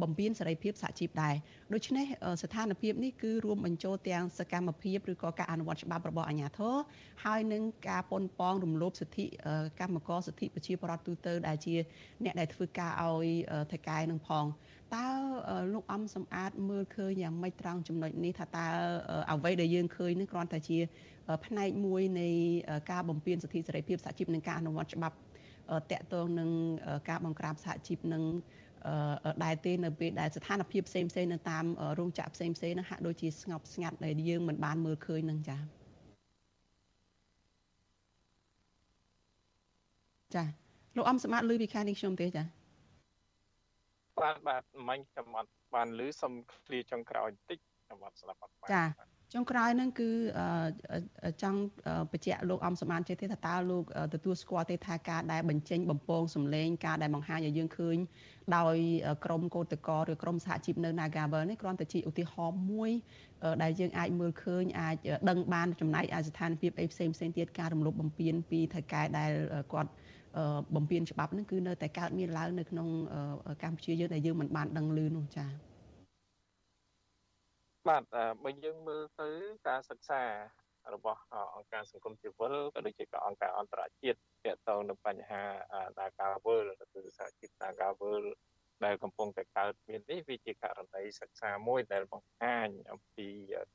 [0.02, 1.36] បំពេញសេរីភាពសហជីពដែរ
[1.74, 2.06] ដូច្នេះ
[2.42, 6.76] ស្ថានភាពនេះគឺរួមបញ្ចូលទាំងសកម្មភាពឬក៏ការអនុវត្តច្បាប់របស់អាជ្ញាធរ
[7.26, 9.26] ហើយនឹងការប៉ុនប៉ងរំលោភសិទ្ធិ
[9.80, 11.76] កម្មករសិទ្ធិប្រជាពលរដ្ឋទូទៅដែលជា
[12.24, 13.28] អ្នកដែលធ្វើការឲ្យ
[13.72, 14.46] ថៃកែនឹងផង
[14.96, 15.08] តើ
[15.74, 18.68] លោកអំសំអាតមើលឃើញយ៉ាងម៉េចត្រង់ចំណុចនេះថាតើ
[19.32, 20.78] អ្វីដែលយើងឃើញនេះគ្រាន់តែជា
[21.46, 22.28] ផ្នែកមួយនៃ
[22.92, 25.18] ការបំពេញសិទ្ធិសេរីភាពសហជីពនិងការអនុវត្តច្បាប់
[25.92, 26.50] តកតងនឹង
[27.10, 28.24] ការបង្ក្រាបសហជីពនិង
[29.44, 31.66] ដែរទេនៅពេលដែលស្ថានភាពផ្សេងផ្សេងនៅតាម
[32.00, 35.62] រោងចក្រផ្សេងផ្សេងហ្នឹងហាក់ដូចជាស្ងប់ស្ងាត់ដែលយើងមិនបានមើលឃើញនឹងចា៎
[40.36, 40.48] ចា៎
[40.98, 42.46] លោកអំសម្បត្តិលឺពីខាងនេះខ្ញុំទេចា៎
[44.22, 46.34] បាទបាទមិញខ្ញុំអត់បានលឺសុំ
[46.66, 50.10] ឃ្លាចុងក្រោយបន្តិចខ្ញុំអត់ស្ដាប់អត់បានចា៎ ចុងក្រោយហ្នឹងគឺ
[51.42, 51.60] ចង់
[52.12, 57.98] បញ្ជាក់លោកអំសម្បានចេះទេថាតើលោកទទួលស្គាល់ទេថាការដែលបញ្ចេញបំពងសម្លេងការដែលបង្ហាញឲ្យយើងឃើញ
[58.58, 58.76] ដោយ
[59.26, 62.92] ក្រមកោតកោឬក្រមសហជីពនៅ Nagavel នេះគ្រាន់តែជាឧទាហរណ៍មួយ
[63.64, 64.96] ដែលយើងអាចមើលឃើញអាច
[65.30, 69.32] ដឹងបានចំណែកឯស្ថានភាពអីផ្សេងផ្សេងទៀតការរំលោភបំពានពីថៅកែដែល
[69.74, 69.92] គាត់
[70.76, 72.88] បំពានច្បាប់ហ្នឹងគឺនៅតែកើតមានឡើងនៅក្នុង
[73.64, 75.67] កម្ពុជាយើងដែលយើងមិនបានដឹងឮនោះចា៎
[77.88, 78.04] បាទ
[78.44, 79.30] បើយើងមើលទៅ
[79.68, 80.24] ការសិក្សា
[80.94, 81.22] របស់
[81.56, 85.44] អង្គការសង្គមស៊ីវិលក៏ដូចជាអង្គការអន្តរជាតិទាក់ទងនឹងបញ្ហា
[85.98, 88.24] Nagawal គឺសហជីព Nagawal
[88.86, 93.30] ដែលកំពុងតែកើតមាននេះវាជាករណីសិក្សាមួយដែលបង្ហាញអំពី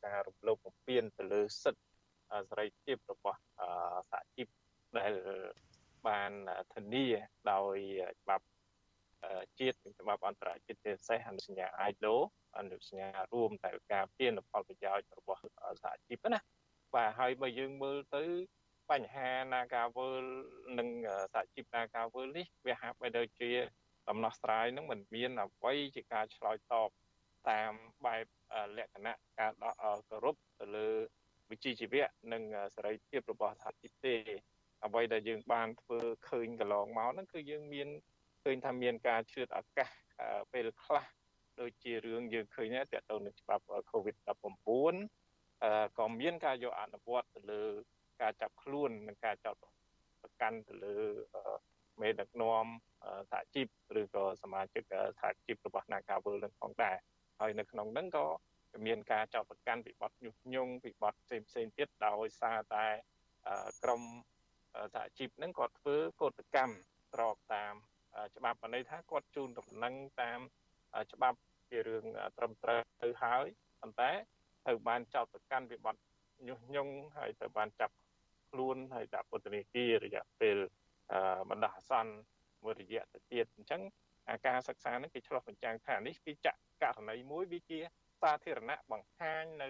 [0.04, 1.84] ការរំលោភបំពានទៅលើសិទ្ធិ
[2.48, 3.40] សេរីភាពរបស់
[4.10, 4.46] សហជីព
[4.98, 5.12] ដែល
[6.06, 6.32] បាន
[6.74, 7.06] ធានា
[7.52, 7.76] ដោយ
[8.20, 8.46] ច្បាប់
[9.58, 12.14] ជាតិនិងច្បាប់អន្តរជាតិពិសេសអនុសញ្ញា ILO
[12.58, 15.40] អនុសញ្ញារួមតែការពារនូវផលប្រយោជន៍របស់
[15.82, 16.38] សហជីពណា
[16.94, 18.24] បាទហើយបើយើងមើលទៅ
[18.90, 20.24] បញ្ហា Nagawal
[20.78, 20.88] និង
[21.32, 23.50] សហជីព Nagawal នេះវាហាក់បីដូចជា
[24.08, 26.90] ដំណោះស្រាយនឹងមិនមានអ្វីជាការឆ្លើយតប
[27.50, 27.72] តាម
[28.06, 28.24] បែប
[28.76, 29.74] លក្ខណៈការដក
[30.08, 30.88] គោរពទៅលើ
[31.50, 32.42] វិជ្ជាជីវៈនិង
[32.74, 34.14] សេរីភាពរបស់សហជីពទេ
[34.84, 37.88] អ្វីដែលយើងបានធ្វើឃើញកន្លងមកហ្នឹងគឺយើងមាន
[38.42, 39.90] ឃើញថាមានការឆ្លៀតឱកាស
[40.52, 41.04] ពេលខ្លះ
[41.60, 44.94] ដូចជារឿងយើងឃើញដែរតទៅនឹងច្បាប់ COVID-19
[45.98, 47.62] ក៏មានការយកអនុវត្តទៅលើ
[48.20, 49.54] ការចាប់ខ្លួននិងការចោទ
[50.22, 50.96] ប្រកាន់ទៅលើ
[52.00, 52.66] មេដឹកនាំ
[53.30, 53.66] សហជីព
[54.00, 54.84] ឬក៏សមាជិក
[55.18, 56.96] សហជីពរបស់ Nagawal នឹងផងដែរ
[57.40, 58.26] ហើយនៅក្នុងហ្នឹងក៏
[58.86, 62.86] មានការចោទប្រកាន់ពីបទញុះញង់ពីបទផ្សេងផ្សេងទៀតដោយសារតែ
[63.82, 64.02] ក្រម
[64.94, 66.74] សហជីពហ្នឹងគាត់ធ្វើកោតកម្ម
[67.12, 67.74] ស្របតាម
[68.36, 70.40] ច្បាប់បានន័យថាគាត់ជូនដំណឹងតាម
[71.12, 71.38] ច្បាប់
[71.70, 72.04] ជារឿង
[72.38, 73.46] ត្រឹមត្រូវទៅហើយ
[73.80, 74.10] ប៉ុន្តែ
[74.64, 75.96] ត្រូវបានចោទប្រកាន់ពីបទ
[76.48, 77.94] ញុះញង់ហើយត្រូវបានចាប់
[78.50, 80.56] ខ្លួនហើយដាក់ពន្ធនាគាររយៈពេល
[81.50, 82.12] បណ្ដោះអាសន្ន
[82.62, 83.82] មួយរយៈទៅទៀតអញ្ចឹង
[84.30, 86.48] អាការសិក្សានេះគេឆ្លោះបញ្ចាំងថានេះគឺច
[86.82, 87.80] ករណីមួយវាជា
[88.22, 89.68] សាធារណៈបង្ហាញនៅ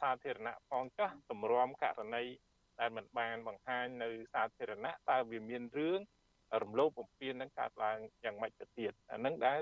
[0.00, 2.24] សាធារណៈផងចោះទម្រាំករណី
[2.80, 6.00] ដែលមិនបានបង្ហាញនៅសាធារណៈតើវាមានរឿង
[6.62, 9.60] រំលោភបំពាននឹងកើតឡើងយ៉ាងម៉េចទៅទៀតអានឹងដែល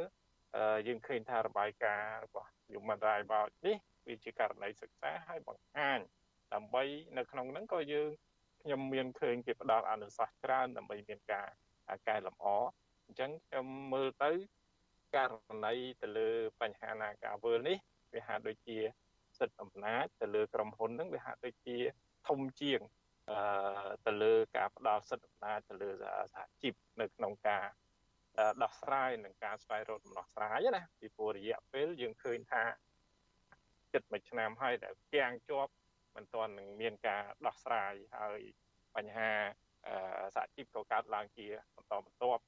[0.86, 3.76] យើងឃើញថារបាយការណ៍របស់ Human Rights Watch នេះ
[4.08, 5.98] វាជាករណីសិក្សាហើយបង្ហាញ
[6.54, 6.82] ដើម្បី
[7.18, 8.08] នៅក្នុងហ្នឹងក៏យើង
[8.62, 11.48] ខ្ញុំមានឃើញគេផ្ដល់អនុសាសន៍ច្រើនដើម្បីមានការ
[12.08, 12.46] កែលម្អ
[13.06, 14.30] អញ្ចឹងខ្ញុំមើលទៅ
[15.16, 15.32] ករ
[15.66, 16.28] ណីទៅលើ
[16.60, 17.76] បញ្ហាណាការវើលនេះ
[18.14, 18.78] វាហាក់ដូចជា
[19.38, 21.76] សិទ្ធិអំណាចទៅលើក្រុមហ៊ុនហ្នឹងវាហាក់ដូចជា
[22.28, 23.01] ធំជាងអឺ
[24.06, 25.90] ទៅលើការផ្ដល់សិទ្ធិអំណាចទៅលើ
[26.34, 27.66] សហជីពនៅក្នុងការ
[28.62, 32.64] ដោះស្រាយនឹងការស្វែងរកដំណោះស្រាយណាពីព្រោះរយៈពេលយើងឃើញថា
[33.94, 35.72] ចិត្តមួយឆ្នាំហើយដែលគាំងជាប់
[36.16, 38.40] មិនទាន់នឹងមានការដោះស្រាយហើយ
[38.96, 39.32] បញ្ហា
[40.36, 42.42] សហជីពក៏កើតឡើងជាបន្តបន្ទាប់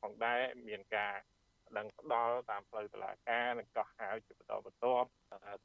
[0.00, 1.14] ផងដែរមានការ
[1.78, 5.08] ដឹងផ្ដល់តាមផ្លូវតុលាការនិងកោះហៅជាបន្តបន្ទាប់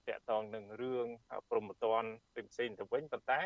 [0.07, 1.07] តកតងនឹងរឿង
[1.49, 2.03] ព្រមត្តន
[2.51, 3.41] ផ្សេងៗទៅវិញប៉ុន្តែ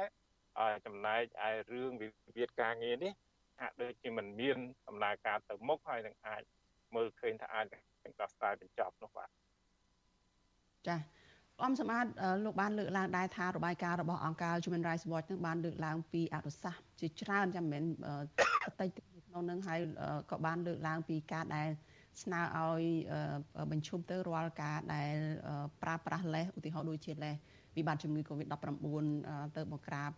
[0.86, 2.08] ចំណែកឯរឿងវិ
[2.38, 3.14] វាទការងារនេះ
[3.62, 4.58] ហាក់ដូចជាមិនមាន
[4.88, 6.42] ដំណើរការទៅមុខហើយនឹងអាច
[6.96, 9.30] មើលឃើញថាអាចនឹងដោះស្រាយបញ្ចប់នោះបាទ
[10.88, 11.00] ចា៎
[11.64, 12.12] អំសម្បត្តិ
[12.46, 18.10] លោកបានលើកឡើងដែរថារបាយការណ៍របស់អង្គការ Human Rights Watch នឹងបានលើកឡើងពីអនុសាសន៍ជាច្រើនចាំមិនមែន
[18.66, 19.82] អតីតក្នុងនឹងហើយ
[20.32, 21.70] ក៏បានលើកឡើងពីការដែល
[22.24, 22.84] ស្នើឲ្យ
[23.72, 25.16] បញ្ឈប់ទៅរាល់ការដែល
[25.82, 27.36] ប្រើប្រាស់លេសឧទាហរណ៍ដូចជាលេស
[27.80, 28.56] វិបត្តិជំងឺ Covid-19
[29.56, 30.12] ទៅបង្ក្រាប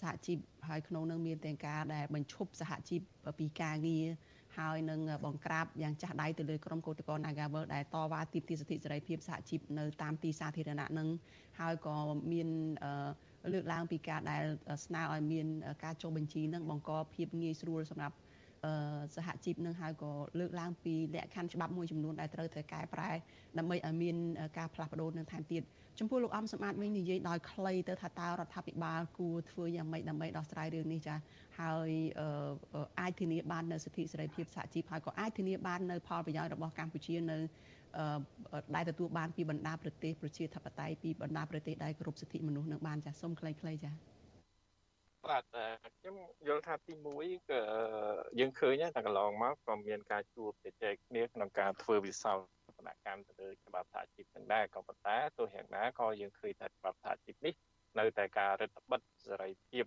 [0.00, 3.00] សហជីពហើយក្នុងនឹងមានទាំងការដែលបញ្ឈប់សហជីព
[3.38, 4.06] ពីការងារ
[4.56, 11.08] ហហើយនឹងបង្ក្រាបយ៉ាងចាស់ដៃទៅលើក្រុមកោតក្រ Nagawal ដែលតវ៉ាទីទីសិទ្ធិសេរីភាពសហជីពនៅតាមទីសាធារណៈនឹង
[11.60, 11.96] ហើយក៏
[12.32, 12.48] មាន
[13.52, 14.42] លើកឡើងពីការដែល
[14.84, 15.46] ស្នើឲ្យមាន
[15.84, 18.16] ការចុះបញ្ជីនឹងបង្កភាពងាយស្រួលសម្រាប់
[19.16, 23.10] សហជីពនឹងហើយក៏លើកឡើងពីលក្ខខណ្ឌច្បាប់មួយចំនួនដែលត្រូវត្រូវកែប្រែ
[23.58, 24.16] ដើម្បីឲ្យមាន
[24.58, 25.62] ការផ្លាស់ប្ដូរនឹងថែមទៀត
[25.98, 31.14] ចំពោះលោកអំសម្បត្តិវិញនិយាយដោយខ្លីទៅថាតើរដ្ឋាភិបាលគួរធ្វើយ៉ាងម៉េចដើម្បីដោះស្រាយរឿងនេះចា
[31.60, 31.90] ហើយ
[33.00, 37.38] អាចធានាបាននៅសិទ្ធិសេរីភាពសហជីពហើយក៏អាចធានាបាននៅផលប្រយោជន៍របស់កម្ពុជានៅ
[38.74, 43.92] ដែលទទួលបានពីបណ្ដាប្រទេសប្រជាធិបតេយ្យពីបណ្ដាប្រទេសដែលគោរពសិទ្ធិមនុស្សនឹងបានចាសូមខ្លីៗចា
[45.28, 45.44] បាទ
[45.98, 46.16] ខ្ញុំ
[46.48, 47.58] យល់ថាទី1គឺ
[48.40, 52.63] យើងឃើញថាកន្លងមកក៏មានការជួបជជែកគ្នាក្នុងការធ្វើវិសោធន
[53.06, 57.54] កម្មទៅលើច្បាប់សហជីពទាំងដែរក៏ប៉ុន្តែទោះយ៉ាងណាក៏យើងឃើញថាច្បាប់សហជីពនេះ
[57.98, 59.84] នៅតែការរដ្ឋបិទសេរីភាព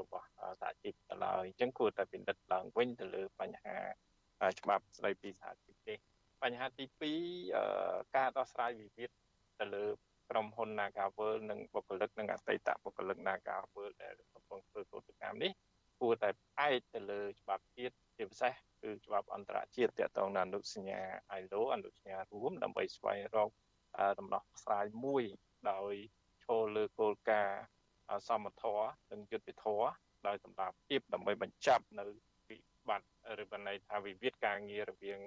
[0.00, 0.26] របស់
[0.60, 3.76] សហជីពទៅឡើយអញ្ចឹងគួរតែពិនិត្យឡើងវិញទៅលើបញ្ហា
[4.60, 5.98] ច្បាប់ស្តីពីសហជីពនេះ
[6.42, 6.84] បញ្ហាទី
[7.50, 9.10] 2ការដោះស្រាយវិវាទ
[9.60, 9.84] ទៅលើ
[10.30, 15.52] ក្រុមហ៊ុន Nagavel និងបុគ្គលិកនិងអតីតបុគ្គលិក Nagavel ដែលកំពុងធ្វើកោតកម្មនេះ
[16.00, 21.00] គួរតែផ្អែកទៅលើច្បាប់ជាតិជាពិសេសគឺច្បាប់អន្តរជាតិទាក់ទងនឹងអនុសញ្ញា
[21.40, 23.50] ILO អនុសញ្ញារួមដើម្បីស្វែងរក
[24.18, 25.24] ដំណោះស្រាយមួយ
[25.70, 25.94] ដោយ
[26.44, 27.60] ឈលលើគោលការណ៍
[28.28, 29.88] សមធម៌និងយុត្តិធម៌
[30.26, 32.04] ដោយសម្រាប់ភាពដើម្បីបញ្ចប់នៅ
[32.48, 35.18] វិបត្តិឬបណ្ណ័យថាវិវាទការងាររវាង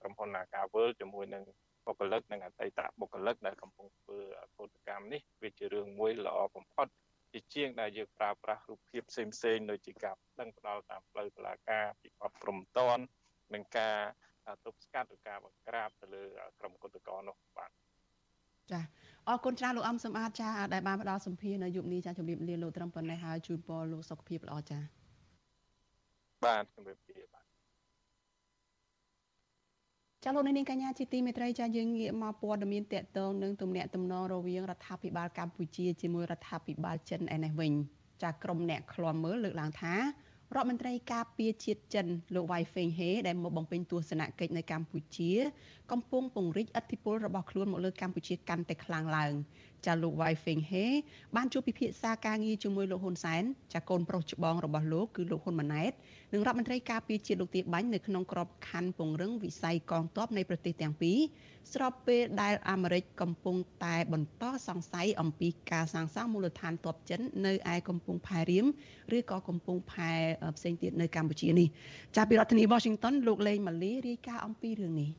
[0.00, 1.44] ក្រុមហ៊ុន Nagavel ជាមួយនឹង
[1.86, 4.18] បុគ្គលិកនិងអតីតបុគ្គលិកដែលកំពុងធ្វើ
[4.58, 6.86] កោតកម្មនេះវាជារឿងមួយល្អបំផុត
[7.32, 12.98] ជាជាងដែលយើងប្រើប្រាស់រូបភាពផ្សេងផ្សេងដូចជាការដឹងផ្ដាល់តាមផ្លូវតុលាការពីបទព្រំតន
[13.54, 13.96] និងការ
[14.64, 16.22] ទប់ស្កាត់ឬការបង្ក្រាបទៅលើ
[16.58, 17.70] ក្រុមកុតកោនោះបាទ
[18.72, 18.80] ចា
[19.28, 24.80] អរគុណច្រើនលោកអំសំអាតចាដែលបានផ្ដល់សម្ភារនៅយុគនេះចាជំរាបលាលោកត្រឹមប៉ុណ្ណេះហើយជូនពរលោកសុខភាពល្អចា
[26.44, 27.37] បាទជំរាបលាបាទ
[30.24, 37.72] ចាលោកនាងកញ្ញាជាទីមេត្រីចាយើងងាកមកព័ត៌មានតកតងនឹងទំនាក់ទំនងរវាងរដ្ឋាភិបាលកម្ពុជាជាមួយរដ្ឋាភិបាលចិនឯនេះវិញ
[38.22, 40.00] ចាក្រុមអ្នកឃ្លាំមើលលើកឡើងថារ
[40.56, 45.30] ដ្ឋមន្ត្រីការពារជាតិចិនលោកវ៉ៃហ្វេងហេដែលមកបំពេញទស្សនកិច្ចនៅកម្ពុជា
[45.90, 49.32] កំពុងពង្រីកឥទ្ធិពលរបស់ខ្លួនមកលើកម្ពុជាកាន់តែខ្លាំងឡើង
[49.86, 50.86] ចាលោកវ៉ៃហ្វេងហេ
[51.36, 53.42] បានជួបពិភាក្សាការងារជាមួយលោកហ៊ុនសែន
[53.74, 55.92] ចាកូនប្រុសច្បងរបស់លោកគឺលោកហ៊ុនម៉ាណែត
[56.32, 61.18] និងរដ្ឋមន្ត្រីការពារជាតិលោកទាបាញ់នៅក្នុងក្របខ័ណ្ឌពង្រឹងវិស័យកងទ័ពនៃប្រទេសទាំងពីរ
[61.72, 68.66] ស្របពេលដែលអាមេរិកកំពុងតែបន្តសង្ស័យអំពីការសាងសង់មូលដ្ឋានទ័ពចិននៅឯកំពង់ផែរៀម
[69.16, 70.10] ឬក៏កំពង់ផែ
[70.56, 71.68] ផ្សេងទៀតនៅកម្ពុជានេះ
[72.16, 75.10] ចាប់ពីរដ្ឋធានី Washington លោកលេងម៉ាលីរាយការណ៍អំពីរឿងនេះ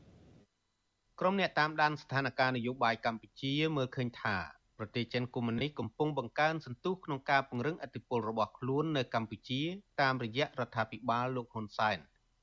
[1.22, 4.36] ក្រុមអ្នកតាមដានស្ថានភាពនយោបាយកម្ពុជាមើលឃើញថា
[4.78, 9.61] ប្រទេសចិនកុម្មុយនីសកំពុងបង្កើនសន្ទុះក្នុងការពង្រឹងអធិបុលរបស់ខ្លួននៅកម្ពុជា
[10.01, 11.97] តាមរយៈរដ្ឋាភិបាលលោកហ៊ុនសែន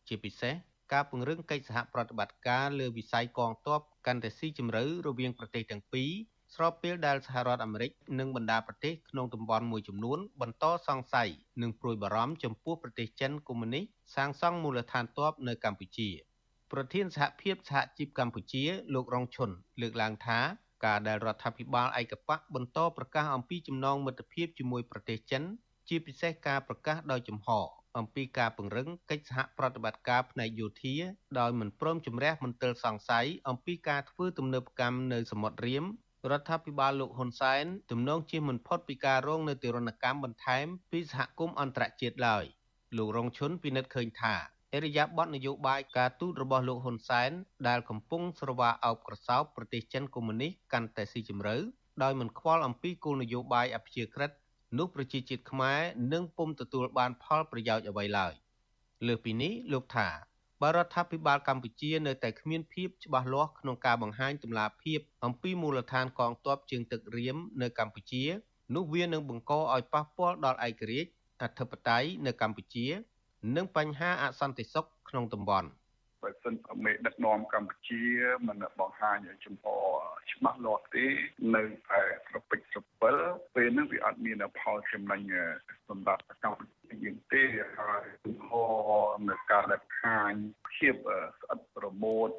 [0.08, 0.54] ជាពិសេស
[0.92, 6.10] ការពង្រឹងកិច្ចសហប្រតិបត្តិការលើវិស័យកងទ័ពកាន់តែស៊ីជម្រៅរវាងប្រទេសទាំងពីរ
[6.54, 11.30] ស្របពេលដែលសហរដ្ឋអាមេរិកនិងបណ្ដាប្រទេសក្នុងតំបន់មួយចំនួនបន្តសង្ស័យ
[11.62, 16.10] និងព្រួយបារម្ភចំពោះប្រទេសចិនកុម្មុយនីសសាងសង់មូលដ្ឋានទ័ពនៅកម្ពុជា
[16.72, 18.64] ប្រធានសហភាពសហជីពកម្ពុជា
[18.94, 19.50] លោករងឈុន
[19.80, 20.38] លើកឡើងថា
[20.84, 25.42] ការដែលរដ្ឋាភិបាលឯកបកបន្តប្រកាសអំពីចំណងមិត្តភាពជាមួយប្រទេសចិន
[25.88, 27.48] ជាពិសេសការប្រកាសដោយចំហ
[27.98, 30.96] អំពីការពង្រឹងកិច្ចសហប្រតិបត្តិការផ្នែកយោធា
[31.38, 35.84] ដោយមិនព្រមជំរះមន្ទិលសង្ស័យអំពីការធ្វើទំនើបកម្មនៅសមុទ្ររៀម
[36.30, 42.44] រដ្ឋាភិបាលលោកហ៊ុនសែនទំនងជាមិនផុតពីការរងនៅទរណកម្មបន្ថែមពីសហគមន៍អន្តរជាតិឡើយ
[42.96, 44.34] លោករងឈុនពិនិត្យឃើញថា
[44.74, 47.30] អរិយាប័ត្រនយោបាយការទូតរបស់លោកហ៊ុនសែន
[47.68, 51.56] ដែលកំពុងស្រវាអោបក្រសោបប្រទេសចិនកុម្មុយនីសកាន់តែស៊ីជម្រៅ
[52.02, 54.30] ដោយមិនខ្វល់អំពីគោលនយោបាយអព្យាក្រឹត
[54.78, 55.80] នោះប្រជាជាតិខ្មែរ
[56.12, 58.32] នឹងពុំទទួលបានផលប្រយោជន៍អ្វីឡើយ
[59.06, 60.08] លើសពីនេះលោកថា
[60.62, 68.24] បរដ្ឋាភិបាលកម្ពុជានៅតែគ្មានភាពច្បាស់លាស់ក្នុងការបង្ហាញទម្លាភាពអំពីមូលដ្ឋានកងទ័ពជើងទឹករៀមនៅកម្ពុជា
[68.74, 71.10] នោះវានឹងបង្កឲ្យប៉ះពាល់ដល់ឯករាជ្យ
[71.42, 72.86] អធិបតេយ្យនៅកម្ពុជា
[73.56, 75.68] និងបញ្ហាអសន្តិសុខក្នុងតំបន់
[76.22, 78.02] បើសិនមេដឹកនាំកម្ពុជា
[78.48, 79.66] មិនបង្ហាញឲ្យចំហ
[80.32, 81.06] ច្បាស់លាស់ទេ
[81.54, 83.16] នៅតែប្រពេចប្រពិល
[83.54, 85.20] ពេលហ្នឹងវាអត់មានផលចំណេញ
[85.88, 87.42] សម្រាប់កម្ពុជាយើងទេ
[87.78, 88.50] ហើយចំហ
[89.28, 90.32] នៅការដែលខាញ
[90.74, 90.94] ភាព
[91.40, 92.30] ស្អិតប្រមូត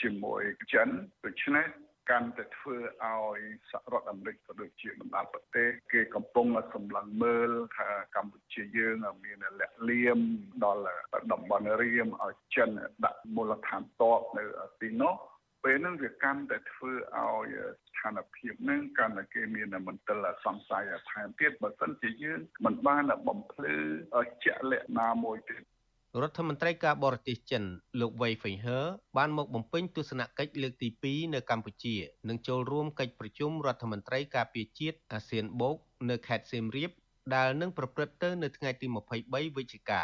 [0.00, 0.42] ជាមួយ
[0.72, 0.88] ចិន
[1.24, 1.66] ដូច្នេះ
[2.10, 3.40] កាន់តែធ្វើឲ្យ
[3.70, 8.94] សហរដ្ឋអាមេរិកក៏ ដូចជាបណ្ដាប្រទេសគេកំពុងសម្លឹងមើលថាកម្ពុជាយើង
[9.24, 10.20] មានលក្ខលៀម
[10.64, 10.82] ដល់
[11.32, 12.70] តំបន់រៀមឲ្យចិន
[13.04, 14.44] ដាក់មូលដ្ឋានតបនៅ
[14.80, 15.14] ទីនោះ
[15.64, 17.56] ពេលហ្នឹងវាកាន់តែធ្វើឲ្យ
[17.86, 23.76] ស្ថានភាពហ្នឹងកាន់តែគេមានមន្ទិលសង្ស័យថែមទៀតបើសិនជាយើងមិនបានបំភ្លឺ
[24.44, 25.56] ជាក់លាក់ណាមួយទេ
[26.22, 27.64] រដ្ឋមន្ត្រីការបរទេសចិន
[28.00, 28.78] លោកវ៉ៃហ្វេងហឺ
[29.16, 31.96] បានមកបំពេញទស្សនកិច្ចលើកទី2នៅកម្ពុជា
[32.28, 35.76] និងចូលរួមកិច្ចប្រជុំរដ្ឋមន្ត្រីការពារជាតិអាស៊ានបូក
[36.10, 36.90] នៅខេត្តសៀមរាប
[37.34, 38.86] ដែលនឹងប្រព្រឹត្តទៅនៅថ្ងៃទី
[39.22, 40.02] 23វិច្ឆិកា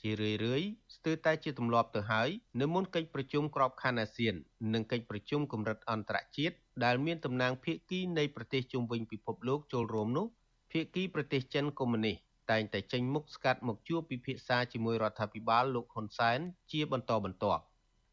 [0.00, 0.62] ជារឿយរឿយ
[0.96, 2.28] ស្ទើរតែជាទម្លាប់ទៅហើយ
[2.60, 4.34] នៅមុនកិច្ចប្រជុំក្របខ័ណ្ឌអាស៊ាន
[4.74, 10.26] និងកិច្ចប្រជុំកម្រិតអន្តរជាតិដែលមានតំណាងភាគីនៃប្រទេសជុំវិញពិភពលោកចូលរួមនោះ
[10.72, 12.16] ភាគីប្រទេសចិនកុម្មុយនីស
[12.50, 16.38] តែងតែចេញមុខស្កាត់មកជួបពិភាក្សាជាមួយរដ្ឋាភិបាលលោកហ៊ុនសែន
[16.72, 17.62] ជាបន្តបន្ទាប់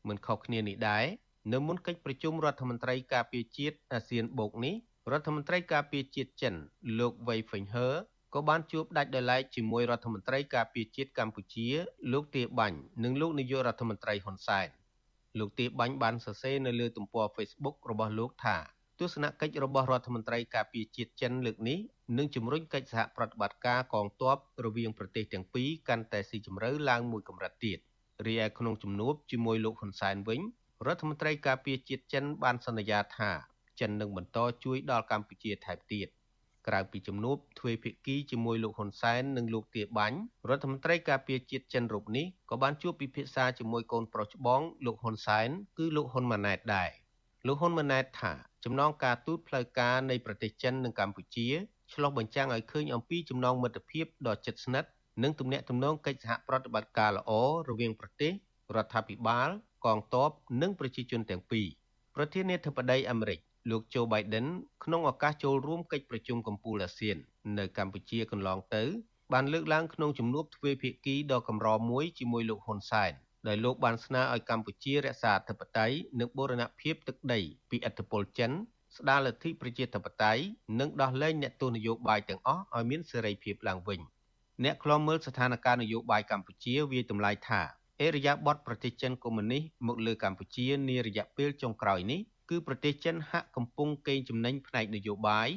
[0.08, 1.06] មិនខុសគ្នានេះដែរ
[1.54, 4.76] នៅមុនកិច្ចប្រជុំរដ្ឋមន្ត្រីការពារជាតិអាស៊ានបូកនេះ
[5.12, 6.54] រដ្ឋមន្ត្រីការពារជាតិចិន
[7.00, 7.90] លោកវ៉ៃហ្វេងហឺ
[8.34, 11.68] ក៏បានជួបដាច់ដោយឡែកជាមួយរដ្ឋមន្ត្រីការពារជាតិកម្ពុជា
[12.12, 14.68] លោកទាបាញ់និងលោកនាយករដ្ឋមន្ត្រីហ៊ុនសែន
[15.40, 18.58] លោកទាបាញ់បានសរសេរនៅលើទំព័រ Facebook របស់លោកថា
[19.00, 21.78] ទស្សនកិច្ចរបស់រដ្ឋមន្ត្រីការពារជាតិចិនលើកនេះ
[22.18, 27.80] នឹងជំរុញកិច្ចសហប្រតិបត្តិការកងទ័ពរវាងប្រទេសទាំងពីរកាន់តែស៊ីជម្រៅឡើងមួយកម្រិតទៀត
[28.28, 30.42] រីឯក្នុងជំនួបជាមួយលោកហ៊ុនសែនវិញ
[30.88, 33.32] រដ្ឋមន្ត្រីការពារជាតិចិនបានសន្យាថា
[33.80, 36.08] ចិននឹងបន្តជួយដល់កម្ពុជាថែមទៀត
[36.68, 40.18] ក្រៅពីជំនួបទ្វេភាគីជាមួយលោកហ៊ុនសែននិងលោកទាបាញ់
[40.50, 46.90] រដ្ឋមន្ត្រីការពារជាតិចិនរូបនេះក៏បានជួបពិភាក្សាជាមួយកូនប្រុសច្បងលោកហ៊ុនសែនគឺលោកហ៊ុនម៉ាណែតដែរ
[47.48, 48.34] លោកហ៊ុនម៉ាណែតថា
[48.64, 51.48] ចំណងការទូតផ្លូវការនៃប្រទេសចិននិងកម្ពុជា
[51.94, 54.90] ឆ្លុះបញ្ចាំងឲ្យឃើញអំពីចំណងមិត្តភាពដ៏ជិតស្និទ្ធ
[55.24, 57.32] និងទំនាក់ទំនងកិច្ចសហប្រតិបត្តិការល្អ
[57.70, 58.32] រវាងប្រទេស
[58.76, 59.50] រដ្ឋាភិបាល
[59.86, 60.30] កងទ័ព
[60.62, 61.68] និងប្រជាជនទាំងពីរ
[62.16, 63.40] ប្រធានាធិបតីអាមេរិក
[63.70, 64.48] លោក Joe Biden
[64.84, 67.18] ក្នុងឱកាសចូលរួមកិច្ចប្រជុំកំពូលអាស៊ាន
[67.58, 68.84] នៅកម្ពុជាកន្លងទៅ
[69.34, 73.12] បានលើកឡើងក្នុងជំនួបទ្វេភាគីដ៏កម្រមួយជាមួយលោកហ៊ុនសែន
[73.48, 77.40] ដោយលោកបានស្នើឲ្យកម្ពុជារក្សាអធិបតេយ្យនិងបូរណភាពទឹកដី
[77.70, 78.52] ពីឥទ្ធិពលចិន
[78.98, 80.44] ស្ដារលទ្ធិប្រជាធិបតេយ្យ
[80.80, 84.00] និងដោះលែងអ្នកទោសនយោបាយទាំងអស់ឲ្យមានសេរីភាពឡើងវិញ
[84.64, 87.62] អ្នកខ្លំមើលស្ថានភាពនយោបាយកម្ពុជាវាយតម្លៃថា
[88.02, 92.20] អេរយាប័តប្រទេសចិនកុម្មុយនីសមកលើកម្ពុជានារយៈពេលចុងក្រោយនេះ
[92.50, 95.50] គឺប្រទេសចិនហាក់កំពុងកេងចំណេញផ្នែកនយោបាយ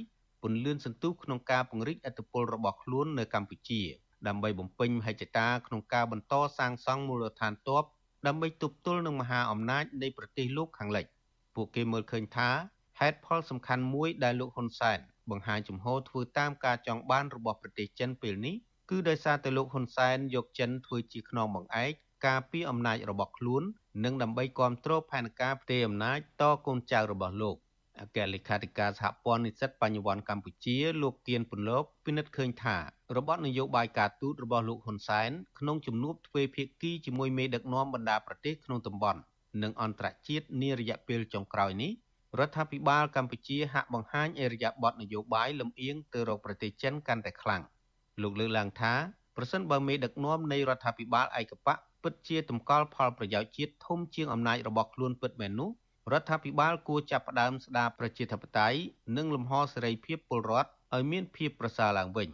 [0.43, 3.83] ពន្លឿនសន្ទុះក្នុងការពង្រីកអធិបុលរបស់ខ្លួននៅកម្ពុជា
[4.27, 7.85] ដើម្បីបំពេញមហិច្ឆតាក្នុងការបន្តសាងសង់មូលដ្ឋានទ័ព
[8.27, 11.07] ដើម្បីទប់ទល់នឹងមហាអំណាចនៃប្រទេសលោកខាងលិច
[11.55, 12.51] ពួកគេមើលឃើញថា
[13.01, 14.99] ហេតុផលសំខាន់មួយដែលលោកហ៊ុនសែន
[15.31, 18.55] បង្ហាញជំហរធ្វើតាមការចង់បានរបស់ប្រទេសចិនពេលនេះ
[18.91, 21.93] គឺដោយសារតែលោកហ៊ុនសែនយកចិនធ្វើជាខ្នងបង្អែក
[22.27, 23.63] ការពារអំណាចរបស់ខ្លួន
[24.05, 27.57] និងដើម្បីគ្រប់គ្រងផែនការផ្ទេរអំណាចតកូនចៅរបស់លោក
[28.01, 32.77] អគ្គលេខាធិការសហព័ន្ធនិស្សិតបញ្ញវន្តកម្ពុជាលោកគៀនពន្លកពិនិត្យឃើញថា
[33.17, 39.21] របបនយោបាយការទូតរបស់លោកហ៊ុនសែនក្នុងជំនួបទ្វេភាគីជាមួយមេដឹកនាំបណ្ដាប្រទេសក្នុងតំបន់
[39.63, 41.91] និងអន្តរជាតិនារយៈពេលចុងក្រោយនេះ
[42.41, 47.63] រដ្ឋាភិបាលកម្ពុជាហាក់បង្ហាញអេរយាប័តនយោបាយលំអៀងទៅរកប្រទេសចិនកាន់តែខ្លាំង
[48.23, 48.95] លោកលើកឡើងថា
[49.37, 55.71] ប្រសិនបើមេដឹកនាំនៃរដ្ឋាភិបាលឯកបកពិតជាតម្កល់ផលប្រយោជន៍ជាតិធំជាងអំណាចរបស់ខ្លួនពិតមែននោះ
[56.13, 58.79] រដ្ឋាភិបាលគួរចាប់ផ្ដើមស្ដារប្រជាធិបតេយ្យ
[59.17, 62.29] និងលំហសេរីភាពពលរដ្ឋឲ្យមានភាពប្រសើរឡើងវិញ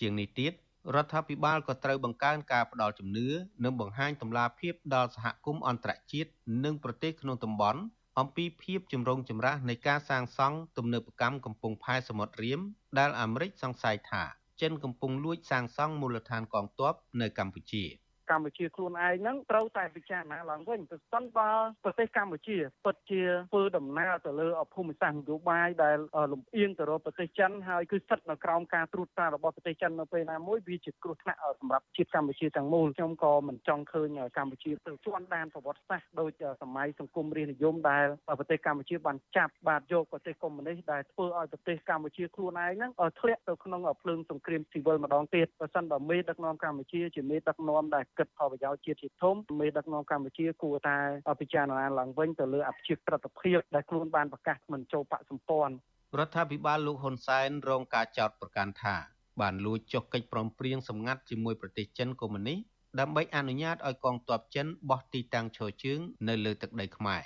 [0.00, 0.52] ជាងនេះទៀត
[0.94, 3.28] រដ្ឋាភិបាលក៏ត្រូវបង្កើនការផ្ដល់ជំនឿ
[3.64, 6.30] និងបង្ហាញតម្លាភាពដល់សហគមន៍អន្តរជាតិ
[6.64, 7.80] និងប្រទេសក្នុងតំបន់
[8.20, 12.60] អំពីភាពចម្រូងចម្រាសនៃការសាងសង់ទំនើបកម្មកំពង់ផែសមុទ្ររៀម
[12.98, 14.22] ដែលអាមេរិកសង្ស័យថា
[14.60, 17.84] ចិនកំពុងលួចសាងសង់មូលដ្ឋានកងទ័ពនៅកម្ពុជា។
[18.32, 21.50] កម្ពុជាខ្លួនឯងហ្នឹងត្រូវតែពិចារណាឡើងវិញប្រសិនបើ
[21.84, 23.22] ប្រទេសកម្ពុជាពិតជា
[23.52, 25.98] ធ្វើដំណើរទៅលើភូមិសាស្ត្រនយោបាយដែល
[26.32, 38.06] លំអៀងទៅរកប្រទេសចិនហើយគឺស្ថិតនៅក្រោមការត្រួតត្រារបស់ប្រទេសចិននៅពេលណាមួយវាជាគ្រោះថ្នាក់សម្រាប់ជាតិកម្ពុជាទាំងមូលខ្ញុំក៏មិនចង់ឃើញកម្ពុជាទៅជាន់ដានប្រវត្តិសាស្ត្រដូចសម័យសង្គមរាស្ត្រនិយមដែល
[38.38, 50.96] ប្រទេសកម្ពុជាបានចាប់បាទយកប្រទេសកុម្មុយនីសដែលធ្វើឲ្យប្រទេសកម្ពុជាខ្លួនឯងហ្នឹងធ្លាក់ទៅក្នុងភ្លើងសង្គ្រាមស៊ីវិលម្ដងទៀតបើសិនបើមេដឹកនាំកម្ពុជាជាមេដឹកនាំដែលគិតផលប្រយោជន៍ជាតិជាធំមេដឹកនាំកម្ពុជាគួរតែ
[51.40, 55.74] ពិចារណាឡើងវិញទៅលើអភិជាក្រិតភាពដែលខ្លួនបានប្រកាសមិនចូលបកសម្ព័ន្ធ
[56.18, 58.96] រដ្ឋាភិបាលលោកហ៊ុនសែនរងការចោទប្រកាន់ថា
[59.40, 62.58] បានលួចចុះកិច្ចព្រមព្រៀងសម្ងាត់ជាមួយប្រទេសចិនកុម្មុយនីស
[63.00, 67.22] ដើម្បីអនុញ្ញាតឲ្យកងទ័ពចិនបោះទីតាំងឈរជើងនៅលើទឹកដីខ្មែរ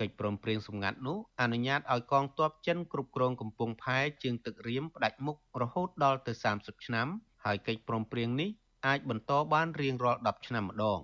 [0.00, 7.08] កិច្ចព្រមព្រៀងសម្ងាត់នោះអនុញ្ញាតឲ្យកងទ័ពចិនគ្រប់គ្រងកំពង់ផែជើងទឹករៀមផ្ដាច់មុខរហូតដល់ទៅ30ឆ្នាំ
[7.44, 8.50] ហើយកិច្ចព្រមព្រៀងនេះ
[8.86, 10.98] អាចបន្តបានរៀងរាល់10ឆ្នាំម្ដង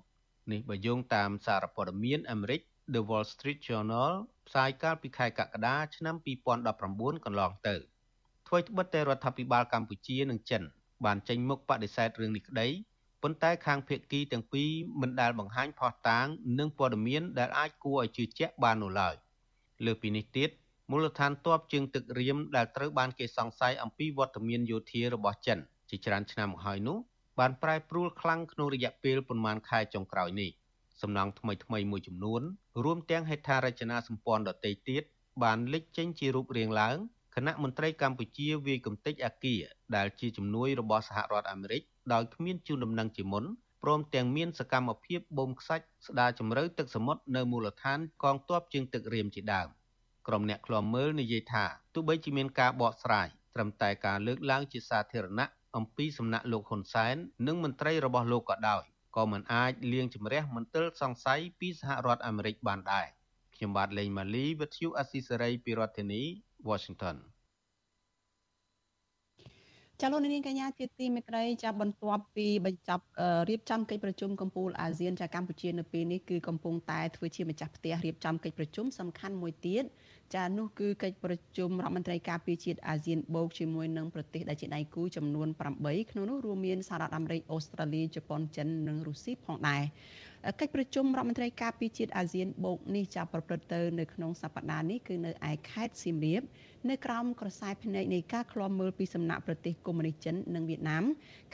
[0.52, 2.60] នេះបើយោងតាមសារព័ត៌មានអាមេរិក
[2.94, 4.12] The Wall Street Journal
[4.48, 6.16] ផ្សាយកាលពីខែកក្កដាឆ្នាំ
[6.70, 7.74] 2019កន្លងទៅ
[8.48, 10.62] ថ្មីត្បិតតែរដ្ឋាភិបាលកម្ពុជានិងចិន
[11.04, 12.68] បានចេញមុខបដិសេធរឿងនេះក្តី
[13.22, 14.70] ប៉ុន្តែខាងភាគីទាំងពីរ
[15.00, 16.26] មិនដែលបង្ហាញផុសតាង
[16.58, 19.14] និងព័ត៌មានដែលអាចគួរឲ្យជឿជាក់បាននោះឡើយ
[19.84, 20.50] លើពីនេះទៀត
[20.90, 25.58] មូលដ្ឋានទ័ពជើងទឹករៀមដែលត្រូវបានគេសង្ស័យអំពីវត្តមានយោធារបស់ចិន
[25.90, 26.98] ជាច្រើនឆ្នាំមកហើយនោះ
[27.38, 30.50] បានប្រែប្រួលខ្លាំងក្នុងរយៈពេលប្រមាណខែចុងក្រោយនេះ
[31.02, 32.42] សំណង់ថ្មីថ្មីមួយចំនួន
[32.84, 35.02] រួមទាំងហេដ្ឋារចនាសម្ព័ន្ធដទៃទៀត
[35.42, 36.96] បានលេចចេញជារូបរាងឡើង
[37.34, 39.62] គណៈមន្ត្រីកម្ពុជាវាយកំទេចអាគារ
[39.96, 41.82] ដែលជាជំនួយរបស់សហរដ្ឋអាមេរិក
[42.12, 43.44] ដោយគ្មានជូនដំណឹងជាមុន
[43.82, 49.68] ព្រមទាំងមានសកម្មភាពបូមខ្សាច់ស្ដារជម្រៅទឹកសមុទ្រនៅមូលដ្ឋានកងទ័ពជើងទឹករៀមជាដើម
[50.28, 51.64] ក្រុមអ្នកឃ្លាំមើលនិយាយថា
[51.94, 57.16] ទោះបីជាមានការបកស្រាយត្រឹមតែការលើកឡើងជាសាធារណៈ អំពីសំណាក់លោកហ៊ុនសែន
[57.46, 58.82] និងមន្ត្រីរបស់លោកក៏ដោយ
[59.16, 63.06] ក៏មិនអាចលាងជម្រះមន្ទិលសង្ស័យពីសហរដ្ឋអាមេរិកបានដែរ
[63.54, 66.22] ខ្ញុំបាទលេងម៉ាលីវិទ្យុអស៊ីសេរីពីរដ្ឋធានី
[66.68, 67.16] Washington
[70.00, 73.04] ចាលោកនាងកញ្ញាជាទីមេត្រីចាបន្ទាប់ពីបញ្ចប់
[73.48, 79.84] រៀបចំកិច្ចប្រជុំកំពូលអាស៊ានចាកម្ពុជានៅពេលនេះគឺកំពុងតែធ្វើជាម្ចាស់ផ្ទះរៀបចំកិច្ចប្រជុំសំខាន់មួយទៀត
[80.34, 85.48] ចានោះគឺកិច្ចប្រជុំរដ្ឋមន្ត្រីការពារជាតិអាស៊ានបូកជាមួយនឹងប្រទេសដែលជាដៃគូចំនួន
[85.80, 89.82] 8ក្នុងនោះរួមមានសហរដ្ឋអាមេរិកអូស្ត្រាលីជប៉ុនចិននិងរុស្ស៊ីផងដែរ
[90.60, 96.42] កិច្ចប្រជុំរដ្ឋមន្ត្រីការពារជាតិអាស៊ានបូកនេះចាប់ប្រព្រឹត្តទៅនៅក្នុងសប្តាហ៍នេះគឺនៅឯខេត្តសៀមរាប
[96.90, 101.04] នៅក្រោមក្រសែភ្នែកនៃការឃ្លាំមើលពីសំណាក់ប្រទេសកុម្មុយនីសចិននិងវៀតណាម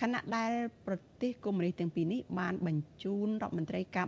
[0.00, 0.52] ខណៈដែល
[0.86, 4.06] ប្រទេសកុម្មុយនីសទាំងពីរនេះបានបញ្ជូនរដ្ឋមន្ត្រីការ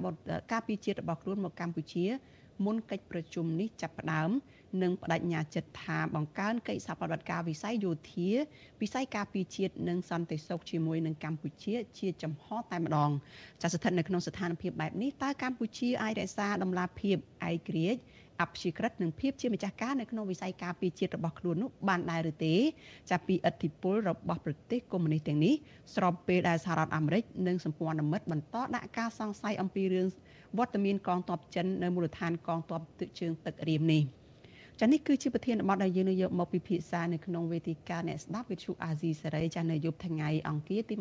[0.52, 2.04] ការពារជាតិរបស់ខ្លួនមកកម្ពុជា
[2.64, 4.30] មុនកិច្ចប្រជុំនេះចាប់ផ្ដើម
[4.82, 8.30] និងបដិញ្ញាចិត្តថាបង្កើនកិច្ចសហប្រតិបត្តិការវិស័យយោធា
[8.82, 13.10] វិស័យការពារជាតិនិងសន្តិសុខជាមួយនឹងកម្ពុជា ជាចំហតែម្ដង
[13.62, 17.16] ចាស្ថិតនៅក្នុងស្ថានភាពបែបនេះតើកម្ពុជាអាចរក្សាដំណាភាព
[17.48, 18.00] ឯករាជ្យ
[18.42, 22.54] អព្យាក្រឹតនិងភាពជាម្ចាស់ការនៅក្នុងវិស័យការពារជាតិរបស់ខ្លួននោះបានដែរឬទេ
[23.10, 25.54] ចាប់ពីឥទ្ធិពលរបស់ប្រទេសកុម្មុយនីសទាំងនេះ
[25.94, 30.06] ស្របពេលដែលសហរដ្ឋអាមេរិកនិងសម្ព័ន្ធមិត្តបន្តដាក់ការសង្ស័យអំពីរឿង
[30.58, 34.04] វត្តមានកងទ័ពចិននៅមូលដ្ឋានកងទ័ពទឹកជើងទឹករៀមនេះ។
[34.80, 40.94] ចានេះគឺជាប្រធានបទដែលយើងនឹងយកមកពិភាក្សានៅក្នុងវេទិកាអ្នកស្ដាប់វិទ្យុអាស៊ីសេរីចានៅយប់ថ្ងៃអង្គារទី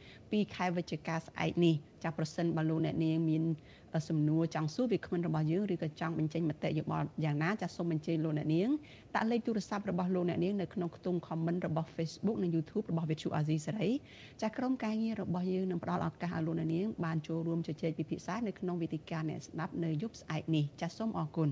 [0.00, 1.74] 22ខែវិច្ឆិកាស្អែកនេះ
[2.04, 3.42] ចាប្រសិនបើលោកអ្នកនាងមាន
[4.08, 8.68] សំណួរចង់សួរវាគ្មិនរបស់យើងឬក៏ចង់បញ្ចេញមតិយោបល់យ៉ាងណាចាសូមអញ្ជើញលោកអ្នកនាង
[9.14, 13.90] ដាក់លេខទូរស័ព្ទរបស់លោកអ្នកនាងនៅក្នុងខ្ទង់ comment របស់ Facebook និង YouTube របស់វិទ្យុអាស៊ីសេរី
[14.42, 21.50] ចាក្រុមការងាររបស់យើងនឹងផ្ដល់ឱកាសឲ្យលោកអ្នកនាងបានចូលរួមជជែកពិភាក្សានៅក្នុងវេទិកាអ្នកស្ដាប់នៅយប់ស្អែកនេះចាសូមអរគុណ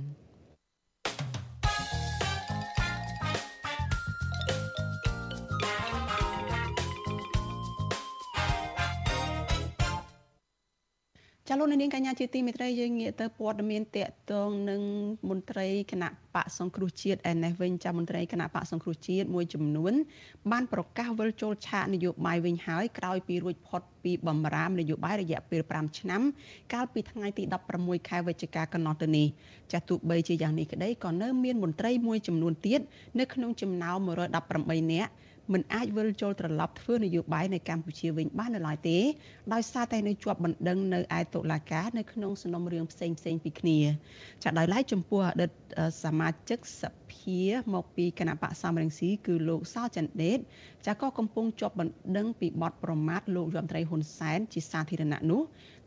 [11.54, 14.82] ចាលោកនាងកញ្ញាជាទីមេត្រីយើងងាកទៅព័ត៌មានតកតងនឹង
[15.28, 19.92] មន្ត្រីគណៈបកសង្គ្រោះជាតិឯនេះវិញចាមន្ត្រីគណៈបកសង្គ្រោះជាតិមួយចំនួន
[20.52, 26.22] បានប្រកាសវិលចូលឆាកនយោបាយវិញហើយក្រោយពីរួចផុតពីបំរាមនយោបាយរយៈពេល5ឆ្នាំ
[26.72, 27.44] កាលពីថ្ងៃទី
[27.76, 29.26] 16ខែវិច្ឆិកាកន្លងទៅនេះ
[29.72, 32.80] ចាស់ទោះបីជាយ៉ាងនេះក្តីក៏នៅមានមន្ត្រីមួយចំនួនទៀត
[33.18, 33.98] នៅក្នុងចំណោម
[34.46, 35.12] 118នាក់
[35.52, 38.98] មិនអាចវិលចូលត្រឡប់ធ្វើនយោបាយនៅកម្ពុជាវិញបាននៅឡើយទេ
[39.52, 43.78] ដោយសារតែនៅជាប់បណ្ដឹងនៅឯតុលាការនៅក្នុងសំណុំរឿងផ្សេងផ្សេងពីគ្នា
[44.42, 45.50] ចាដោយឡែកចំពោះអតីត
[46.04, 46.82] សមាជិកស
[47.12, 47.40] ភា
[47.74, 50.38] មកពីគណៈបកសំរងស៊ីគឺលោកសោចន្ទដេត
[50.86, 55.42] ចាក៏កំពុងជាប់បណ្ដឹងពីបទប្រមាថលោករដ្ឋមន្ត្រីហ៊ុនសែនជាសាធារណៈនោះ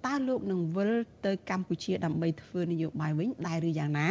[0.06, 0.92] តើលោកនឹងវិល
[1.26, 4.10] ទៅកម្ពុជាដើម្បីធ្វើនយោបាយវិញដែរឬយ៉ាងណា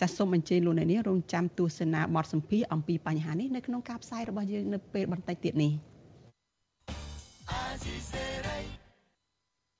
[0.00, 5.72] ចាសសូមអញ្ជើញលោកអ្នកនាងរងចាំទស្សនាបទសម្ភាសអំពីបញ្ហានេះនៅក្នុងការផ្សាយរបស់យើងនៅពេលបន្តិចទៀតនេះ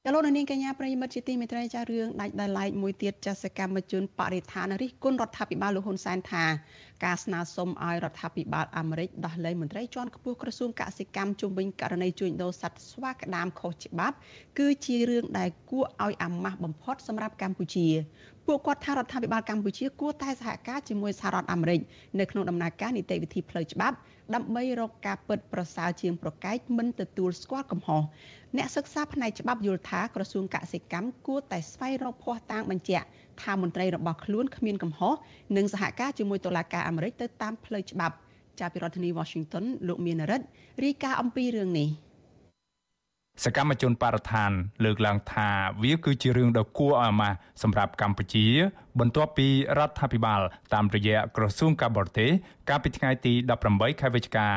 [0.07, 6.45] ចលនានាងកញ្ញាប្រិយមិត្តជាទីមេត្រីចារឿងដាច់ដោយឡែកមួយទៀតចាសកម្មជនបរិស្ថានរិះគន់រដ្ឋាភិបាលលោកហ៊ុនសែនថា
[7.05, 14.17] ការស្នើសុំឲ្យរដ្ឋាភិបាលអាមេរិកដោះលែងមន្ត្រីជាន់ខ្ពស់ក្រសួងកសិកម្មជុំវិញករណីជួញដូរសត្វស្វាក្តាមខុសច្បាប់
[14.59, 17.87] គឺជារឿងដែលគួរឲ្យអាម៉ាស់បំផុតសម្រាប់កម្ពុជា
[18.49, 21.81] ពួកគាត់ថារដ្ឋាភិបាលកម្ពុជាគួរតែសហការជាមួយសហរដ្ឋអាមេរិក
[22.19, 23.97] នៅក្នុងដំណើរការនីតិវិធីផ្លូវច្បាប់
[24.35, 28.03] ដើម្បីរកការពិតប្រសើរជាងប្រកែកមិនទទួលស្គាល់កំហុស
[28.57, 33.07] អ្នកសិក្សាផ្នែកច្បាប់យល់ថាក្រសួងកសិកម្មគួរតែស្វែងរកភ័ស្តុតាងបញ្ជាក់
[33.43, 35.15] ថាមន្ត្រីរបស់ខ្លួនគ្មានកំហុស
[35.57, 38.15] និងសហការជាមួយតុលាការអាមេរិកទៅតាមផ្លូវច្បាប់
[38.61, 40.47] ចាប់ពីរដ្ឋធានី Washington លោកមានរិទ្ធ
[40.85, 41.89] រាយការណ៍អំពីរឿងនេះ
[43.45, 44.51] សកម្មជនបរិស្ថាន
[44.85, 45.49] លើកឡើងថា
[45.83, 48.47] វាគឺជារឿងដ៏គួរឲ្យអាម៉ាស់សម្រាប់កម្ពុជា
[49.01, 50.41] បន្ទាប់ពីរដ្ឋាភិបាល
[50.75, 52.31] តាមរយៈក្រសួងការបរទេស
[52.69, 53.33] កាលពីថ្ងៃទី
[53.69, 54.49] 18ខែវិច្ឆិកា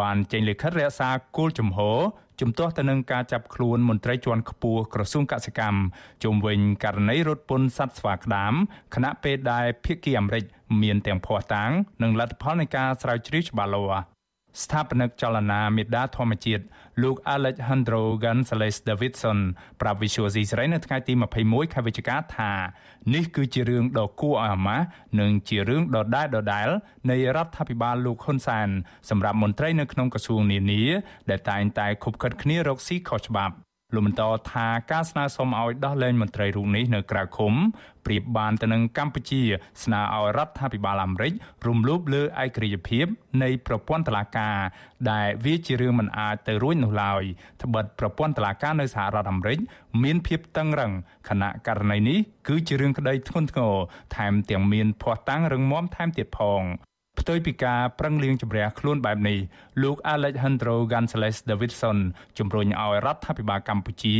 [0.00, 1.98] បានចេញលិខិតរក្សាគោលជំហរ
[2.40, 5.80] ជំទាស់ទៅនឹងការចាប់ខ្លួនមន្ត្រីជាន់ខ្ពស់ក្រសួងកសិកម្ម
[6.22, 8.52] ជុំវិញករណីរត់ពន្ធសត្វស្វាក្តាម
[8.94, 10.44] ខណៈពេលដែលភៀកគីអាមេរិក
[10.82, 11.70] មានទាំងភ័ស្តុតាង
[12.02, 14.17] និងលទ្ធផលនៃការស្រាវជ្រាវច្បាស់លាស់
[14.62, 16.64] ស្ថាបនិកចលនាមេដាធម្មជាតិ
[17.02, 19.38] លោក Alejandro Gonzalez Davidson
[19.80, 21.12] ប្រាប់ Visual C ស្រីនៅថ្ងៃទី
[21.44, 22.52] 21ខែវិច្ឆិកាថា
[23.14, 24.86] នេះគឺជារឿងដ៏គួរឲ្យអាម៉ាស់
[25.20, 26.68] និងជារឿងដដែលដដែល
[27.10, 28.68] នៃរដ្ឋាភិបាលលោកហ៊ុនសែន
[29.10, 30.82] សម្រាប់មន្ត្រីនៅក្នុងក្រសួងនានា
[31.30, 33.54] ដែលតែងតែខុបខិតគ្នារកស៊ីខុសច្បាប់
[33.94, 34.22] លោកបន្ត
[34.52, 37.54] ថាការស្នើសុំឲ្យដោះលែងមន្ត្រីរូបនេះនៅក្រៅឃុំ
[38.06, 39.42] ប្រៀបបានទៅនឹងកម្ពុជា
[39.82, 41.32] ស្នើឲ្យរដ្ឋាភិបាលអាមេរិក
[41.66, 43.06] រំលោភលើឯករាជ្យភាព
[43.42, 44.58] នៃប្រព័ន្ធតុលាការ
[45.10, 47.22] ដែលវាជារឿងមិនអាចទៅរួចនោះឡើយ
[47.62, 49.58] ត្បិតប្រព័ន្ធតុលាការនៅសហរដ្ឋអាមេរិក
[50.02, 50.92] មានភាពតឹងរឹង
[51.28, 52.18] ខណៈករណីនេះ
[52.48, 53.74] គឺជារឿងក្តីធ្ងន់ធ្ងរ
[54.16, 56.62] ថែមទាំងមានភ័ស្តុតាងរឹងមាំថែមទៀតផង
[57.20, 59.38] ផ្ទុយពីការប្រឹងលៀងជំរះខ្លួនបែបនេះ
[59.82, 61.98] លោក Alejandro Gonzalez Davidson
[62.38, 64.16] ជំរុញឲ្យរដ្ឋាភិបាលកម្ពុជា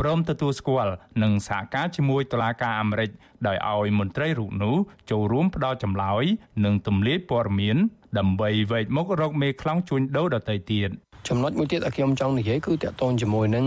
[0.00, 3.10] ព្រមទទួលស្គាល់និងសហការជាមួយតុលាការអាមេរិក
[3.46, 4.76] ដោយឲ្យមន្ត្រីរូបនោះ
[5.10, 6.24] ចូលរួមផ្ដល់ចម្លើយ
[6.64, 7.76] និងទម្លាយព័ត៌មាន
[8.18, 10.90] ដើម្បីវែកមុខរកមេខ្លោងជួញដូរដទៃទៀត
[11.29, 13.65] ចំណុចមួយទៀតដែលខ្ញុំចង់និយាយគឺតកតងជាមួយនឹង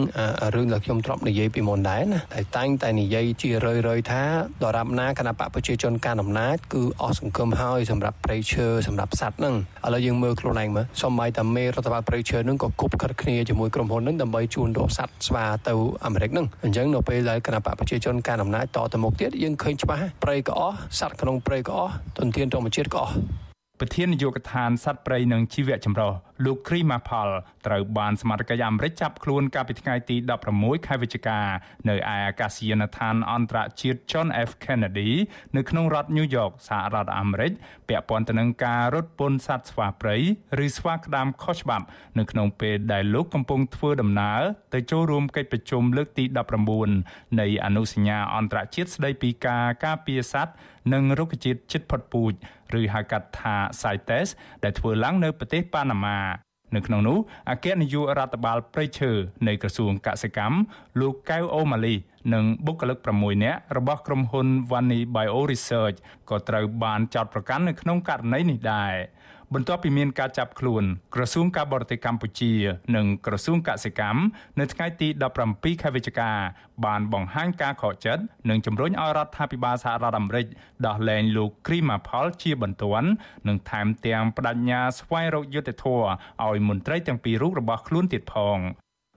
[0.54, 4.22] រឿងដែលខ្ញុំធ្លាប់និយាយពីមុនដែរណាតែតែងតែនិយាយជារឿយរឿយថា
[4.64, 9.54] ដរាបណាគណៈបកប្រជាជនការអំណាចគឺអស់សង្គមហើយសម្រាប់ប្រៃឈើសម្រាប់សัตว์ហ្នឹង
[9.86, 15.74] ឥឡូវយើងមើលខ្លួនឯងមើលសូម្បីតែមេរដ្ឋបាលប្រៃឈើហ្នឹងក៏គប់ខិតគ្នាជាមួយក្រុមហ៊ុនហ្នឹងដើម្បីជួញដូរសัตว์ស្វាទៅ
[16.04, 23.14] អាមេរិកហ្នឹងអញ្ចឹងនៅពេលដែលគណៈបកប្រជាជនការអំណាចតទៅមុខទៀតយើងឃើញច្បាស់ប្រៃក៏អស់សัตว์ក្នុងប្រៃក៏អស់ទុនធានធម្មជាតិក៏អស់
[23.83, 26.11] ប្រធាននាយកដ្ឋានសត្វព្រៃនិងជីវៈចម្រុះ
[26.45, 27.29] លោកគ្រីម៉ាផល
[27.67, 30.15] ត្រូវបានសមត្ថកិច្ចអាមេរិកចាប់ខ្លួនកាលពីថ្ងៃទី
[30.51, 31.39] 16ខែវិច្ឆិកា
[31.89, 35.09] នៅឯអាកាសយានដ្ឋានអន្តរជាតិ John F Kennedy
[35.55, 37.51] នៅក្នុងរដ្ឋ New York សហរដ្ឋអាមេរិក
[37.87, 40.17] ពាក់ព័ន្ធទៅនឹងការរត់ពន្ធសត្វស្វាព្រៃ
[40.65, 41.85] ឬស្វាក្តាមខុសច្បាប់
[42.19, 44.41] នៅក្នុងពេលដែលលោកកំពុងធ្វើដំណើរ
[44.73, 46.23] ទៅចូលរួមកិច្ចប្រជុំលើកទី
[46.81, 50.53] 19នៃអនុសញ្ញាអន្តរជាតិស្តីពីការការពារសត្វ
[50.93, 52.33] និងរុក្ខជាតិជិតផុតពូជ
[52.79, 54.27] ឬហៅកាត់ថា CITES
[54.63, 56.19] ដែលធ្វើឡើងនៅប្រទេសប៉ាណាម៉ា
[56.75, 57.17] នៅក្នុងនោះ
[57.49, 59.11] អគ្គនាយករដ្ឋបាលព្រៃឈើ
[59.47, 60.57] នៃក្រសួងកសិកម្ម
[60.99, 61.95] លោកកៅអូម៉ាលី
[62.33, 65.97] និងបុគ្គលិក6នាក់របស់ក្រុមហ៊ុន Vani Bio Research
[66.29, 68.93] ក៏ត្រូវបានចោទប្រកាន់នៅក្នុងករណីនេះដែរ
[69.55, 70.83] បន្ទាប់ពីមានការចាប់ខ្លួន
[71.15, 72.53] ក្រសួងការបរទេសកម្ពុជា
[72.95, 74.21] និងក្រសួងកសិកម្ម
[74.59, 75.07] នៅថ្ងៃទី
[75.45, 76.31] 17ខែវិច្ឆិកា
[76.85, 80.45] បានបង្ហាញការខកចិត្តនិងជំរុញឲ្យរដ្ឋាភិបាលសហរដ្ឋអាមេរិក
[80.85, 83.09] ដោះលែងលោកគ្រីម៉ាផលជាបន្ទាន់
[83.47, 86.05] និងថែមទាំងបដិញ្ញាស្វែងរកយុត្តិធម៌
[86.45, 88.59] ឲ្យមន្ត្រីទាំងពីររូបរបស់ខ្លួនទៀតផង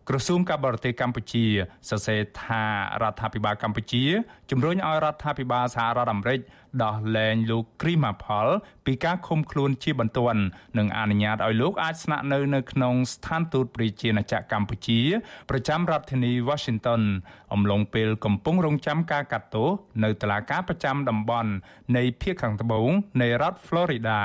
[0.09, 1.45] ក្រសួងការបរទេសកម្ពុជា
[1.89, 2.65] សរសេរថា
[3.03, 4.05] រដ្ឋាភិបាលកម្ពុជា
[4.51, 6.41] ជំរុញឲ្យរដ្ឋាភិបាលសហរដ្ឋអាមេរិក
[6.85, 8.47] ដោះលែងលោកគ្រីម៉ាផល
[8.87, 10.43] ពីការឃុំខ្លួនជាបន្ទាន់
[10.79, 15.01] និងអនុញ្ញាតឲ្យលោកអាចស្នាក់នៅនៅក្នុងស្ថានទូតប្រជាណាចក្រកម្ពុជា
[15.51, 17.03] ប្រចាំរដ្ឋធានី Washington
[17.53, 19.69] អំឡុងពេលកំពុងរងចាំការកាត់ទោស
[20.05, 21.51] នៅតុលាការប្រចាំតំបន់
[21.97, 22.91] នៃភូមិខាងត្បូង
[23.21, 24.21] នៃរដ្ឋ Florida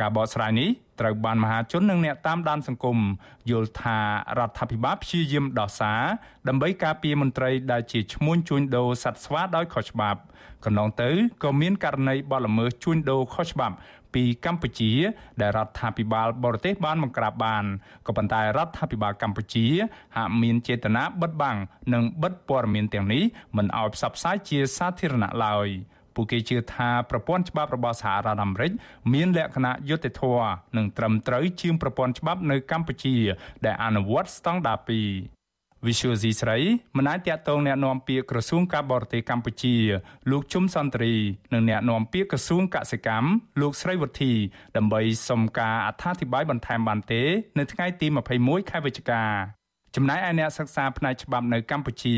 [0.00, 0.68] ការបកស្រាយនេះ
[1.00, 2.98] ត្រូវបានមហាជននិងអ្នកតាមដានសង្គម
[3.50, 3.98] យល់ថា
[4.38, 6.02] រដ្ឋាភិបាលព្យាយាមដោះសារ
[6.48, 10.20] ដើម្បីការពារមន្ត្រីដែលជាឈ្មួញជួញដូរសត្វស្វាដោយខុសច្បាប់
[10.64, 11.10] កន្លងទៅ
[11.44, 13.76] ក៏មានករណីបទល្មើសជួញដូរខុសច្បាប់
[14.14, 14.92] ពីកម្ពុជា
[15.40, 17.64] ដែលរដ្ឋាភិបាលបរទេសបានបង្ក្រាបបាន
[18.06, 19.66] ក៏ប៉ុន្តែរដ្ឋាភិបាលកម្ពុជា
[20.16, 21.56] ហាក់មានចេតនាបិទបាំង
[21.94, 23.22] និងបិទព័ត៌មានទាំងនេះ
[23.56, 25.68] មិនឲ្យផ្សព្វផ្សាយជាសាធារណៈឡើយ។
[26.15, 28.71] ពួកគេជឿថាប្រព័ន្ធច្បាប់របស់សហរដ្ឋអាមេរិក
[29.13, 33.15] មានលក្ខណៈយុត្តិធម៌និងត្រឹមត្រូវជាងប្រព័ន្ធច្បាប់នៅកម្ពុជា
[33.65, 35.35] ដែលអនុវត្តស្តង់ដារ2
[35.85, 36.57] Visual C ស្រី
[36.97, 39.75] មិនអាចតាក់ទងแนะនាំពាក្យក្រសួងការបរទេសកម្ពុជា
[40.31, 41.13] លោកជុំសន្ទ្រី
[41.53, 43.27] និងแนะនាំពាក្យក្រសួងកសិកម្ម
[43.61, 44.33] លោកស្រីវុធី
[44.77, 47.23] ដើម្បីសុំការអត្ថាធិប្បាយបន្ថែមបានទេ
[47.57, 48.07] នៅថ្ងៃទី
[48.39, 49.23] 21ខែវិច្ឆិកា
[49.96, 52.16] ចំណែកឯអ្នកសិក្សាផ្នែកច្បាប់នៅកម្ពុជា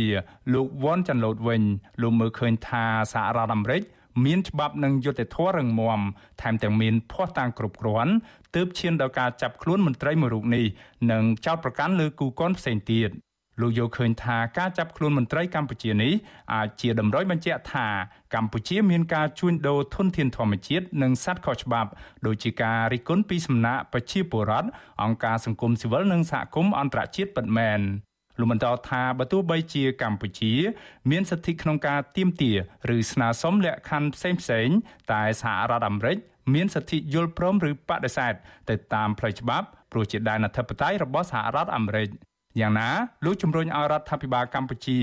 [0.55, 1.63] លោកវ៉ាន់ចាន់ឡូតវិញ
[2.03, 3.83] លោកមើលឃើញថាសហរដ្ឋអាមេរិក
[4.25, 6.01] មានច្បាប់និងយុត្តិធម៌រឹងមាំ
[6.43, 8.13] ថែមទាំងមានភ័ស្តុតាងគ្រប់គ្រាន់
[8.55, 10.65] ទើបឈានដល់ការចាប់ខ្លួនមន្ត្រីមួយរូបនេះ
[11.11, 13.11] និងចោទប្រកាន់លើគូកូនផ្សេងទៀត។
[13.63, 16.13] លោកយល់ឃើញថាការចាប់ខ្លួនមន្ត្រីកម្ពុជានេះ
[16.55, 17.87] អាចជាតម្រុយបញ្ជាក់ថា
[18.35, 21.91] កម្ពុជាមានការជួញដូរធនធានធម្មជាតិនិងសត្វខុសច្បាប់
[22.27, 24.69] ដូចជាការរិះគន់ពីសំណាក់ប្រជាពលរដ្ឋ
[25.03, 27.81] អង្គការសង្គមស៊ីវិលនិងសហគមន៍អន្តរជាតិពិតមែន
[28.39, 30.53] លោកបន្តថាបើទោះបីជាកម្ពុជា
[31.11, 32.57] មានសិទ្ធិក្នុងការទាមទារ
[32.97, 34.09] ឬស្នើសុំលក្ខខណ្ឌ
[34.41, 34.77] ផ្សេងៗ
[35.13, 36.17] តែសហរដ្ឋអាមេរិក
[36.55, 38.35] មានសិទ្ធិយល់ព្រមឬបដិសេធ
[38.71, 42.09] ទៅតាមផ្លូវច្បាប់ព្រោះជាដែនអធិបតេយ្យរបស់សហរដ្ឋអាមេរិក
[42.61, 42.89] យ៉ាងណា
[43.25, 44.99] លោកជំរុញឲ្យរដ្ឋាភិបាលកម្ពុជា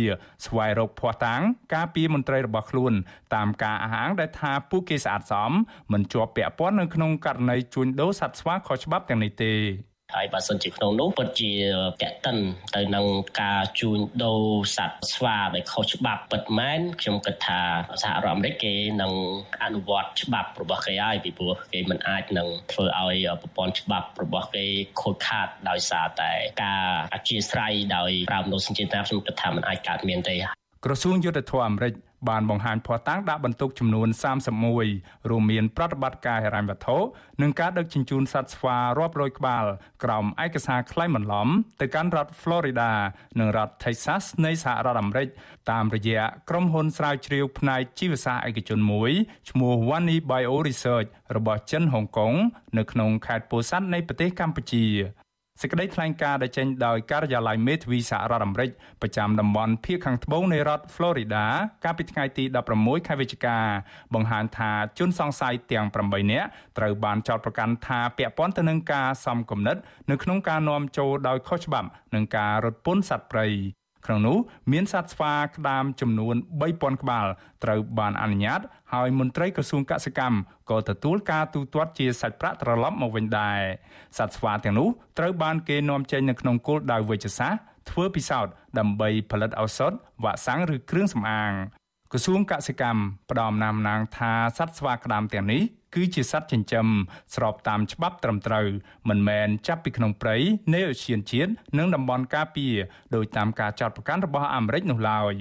[0.45, 1.41] ស្វែងរកភ័ស្តុតាង
[1.73, 2.93] ការពីមន្ត្រីរបស់ខ្លួន
[3.35, 5.51] តាមការអះអាងដែលថាពួកគេស្អាតសម
[5.91, 9.53] មិនជាប់ពាក់ព័ន្ធនៅក្នុងករណីជួញដូរសត្វស្វាខុសច្បាប់ទាំងនេះទេ
[10.16, 11.51] ហើយបើសិនជាក្នុងនោះពិតជា
[12.01, 12.38] តេតិន
[12.76, 13.05] ទៅនឹង
[13.41, 14.43] ការជួញដូរ
[14.78, 17.62] សត្វស្វាដែលខុសច្បាប់ពិតមែនខ្ញុំគិតថា
[18.03, 19.14] សហរដ្ឋអាមេរិកគេនឹង
[19.64, 24.66] អនុវត្តច្បាប់របស់គេហើយពីព្រោះគេមិនអាចនឹងធ្វើឲ្យប្រព័ន្ធច្បាប់របស់គេ
[25.01, 26.32] ខូចខាតដោយសារតែ
[26.64, 30.36] ការអធិស្ឋានដោយប្រើមនោសញ្ចេតនាខ្ញុំគិតថាมันអាចកើតមានទេ
[30.86, 31.93] ក្រសួងយុទ្ធភ័ពអាមេរិក
[32.30, 34.07] បានបង្ហាញភស្តុតាងដាក់បន្ទុកចំនួន
[34.70, 36.97] 31រួមមានប្រតិបត្តិការហិរញ្ញវត្ថុ
[37.41, 39.65] និងការដឹកជញ្ជូនសត្វស្វារាប់រយក្បាល
[40.03, 41.47] ក្រោមឯកសារក្លែងបន្លំ
[41.82, 42.91] ទៅកាន់រដ្ឋ Florida
[43.39, 45.28] និងរដ្ឋ Texas នៃសហរដ្ឋអាមេរិក
[45.72, 49.11] តាមរយៈក្រុមហ៊ុនស្រាវជ្រាវផ្នែកជីវសាស្ត្រឯកជនមួយ
[49.49, 52.34] ឈ្មោះ Wani Bio Research របស់ចិនហុងកុង
[52.78, 54.86] នៅក្នុងខេត្តពោធិ៍សាត់នៃប្រទេសកម្ពុជា
[55.62, 58.70] សេចក្តីថ្លែងការណ៍ដែលចេញដោយការិយាល័យមេធាវីសហរដ្ឋអាមេរិក
[59.01, 61.45] ប្រចាំតំបន់ភាគខាងត្បូងនៃរដ្ឋ Florida
[61.84, 62.43] កាលពីថ្ងៃទី
[62.76, 63.57] 16ខែវិច្ឆិកា
[64.14, 66.47] បង្ហាញថាជនសង្ស័យទាំង8នាក់
[66.78, 69.78] ត្រូវបានចោទប្រកាន់ថាពាក់ព័ន្ធទៅនឹងការសំគំនិត
[70.12, 73.47] នៅក្នុងការនាំចូលដោយខុសច្បាប់និងការរត់ពន្ធសត្វព្រៃ
[74.05, 74.37] ក្នុងនោះ
[74.71, 77.27] មានសត្វស្វាក្តាមចំនួន3000ក្បាល
[77.63, 78.59] ត្រូវបានអនុញ្ញាត
[78.93, 80.37] ហើយមន្ត្រីក្រសួងកសិកម្ម
[80.69, 83.59] ក៏ទទួលការទូទាត់ជាសាច់ប្រាក់ត្រឡប់មកវិញដែរ
[84.17, 84.87] សត្វស្វាទាំងនោះ
[85.17, 89.91] ត្រូវបានគេនាំចេញនៅក្នុងគោលដៅវិជ្ជសាស្ត្រធ្វើពិសោធន៍ដើម្បីផលិតឱសថ
[90.23, 91.51] វ៉ាក់សាំងឬគ្រឿងសម្អាង
[92.11, 95.61] ក្រសួងកសិកម្មផ្ដំណាមណាងថាសត្វស្វាក្តាមទាំងនេះ
[95.95, 96.87] គឺជាសត្វចិញ្ចឹម
[97.35, 98.67] ស្របតាមច្បាប់ត្រឹមត្រូវ
[99.09, 100.35] មិនមែនចាប់ពីក្នុងព្រៃ
[100.73, 102.75] នៃអូសៀនជាតិនិងតំបន់ការពារ
[103.15, 105.33] ដោយតាមការចាត់ប្រកាន់របស់អាមេរិកនោះឡើយ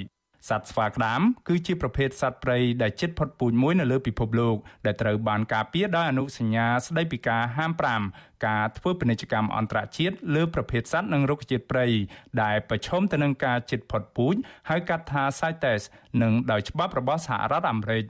[0.49, 7.73] សត្វស្វាក្តាមគឺជាប្រភេទសត្វព្រៃដែលជិតផុតពូជមួយនៅលើពិភពលោកដែលត្រូវបានការពារដោយអនុសញ្ញាស្តីពីការហាម
[8.09, 11.87] 5ការធ្វើពាណិជ្ជកម្មអន្តរជាតិលើប្រភេទសត្វនិងរុក្ខជាតិព្រៃ
[12.43, 14.35] ដែលប្រឈមទៅនឹងការជិតផុតពូជ
[14.71, 15.83] ហៅកាត់ថា CITES
[16.23, 18.05] និងដោយច្បាប់របស់សហរដ្ឋអាមេរិក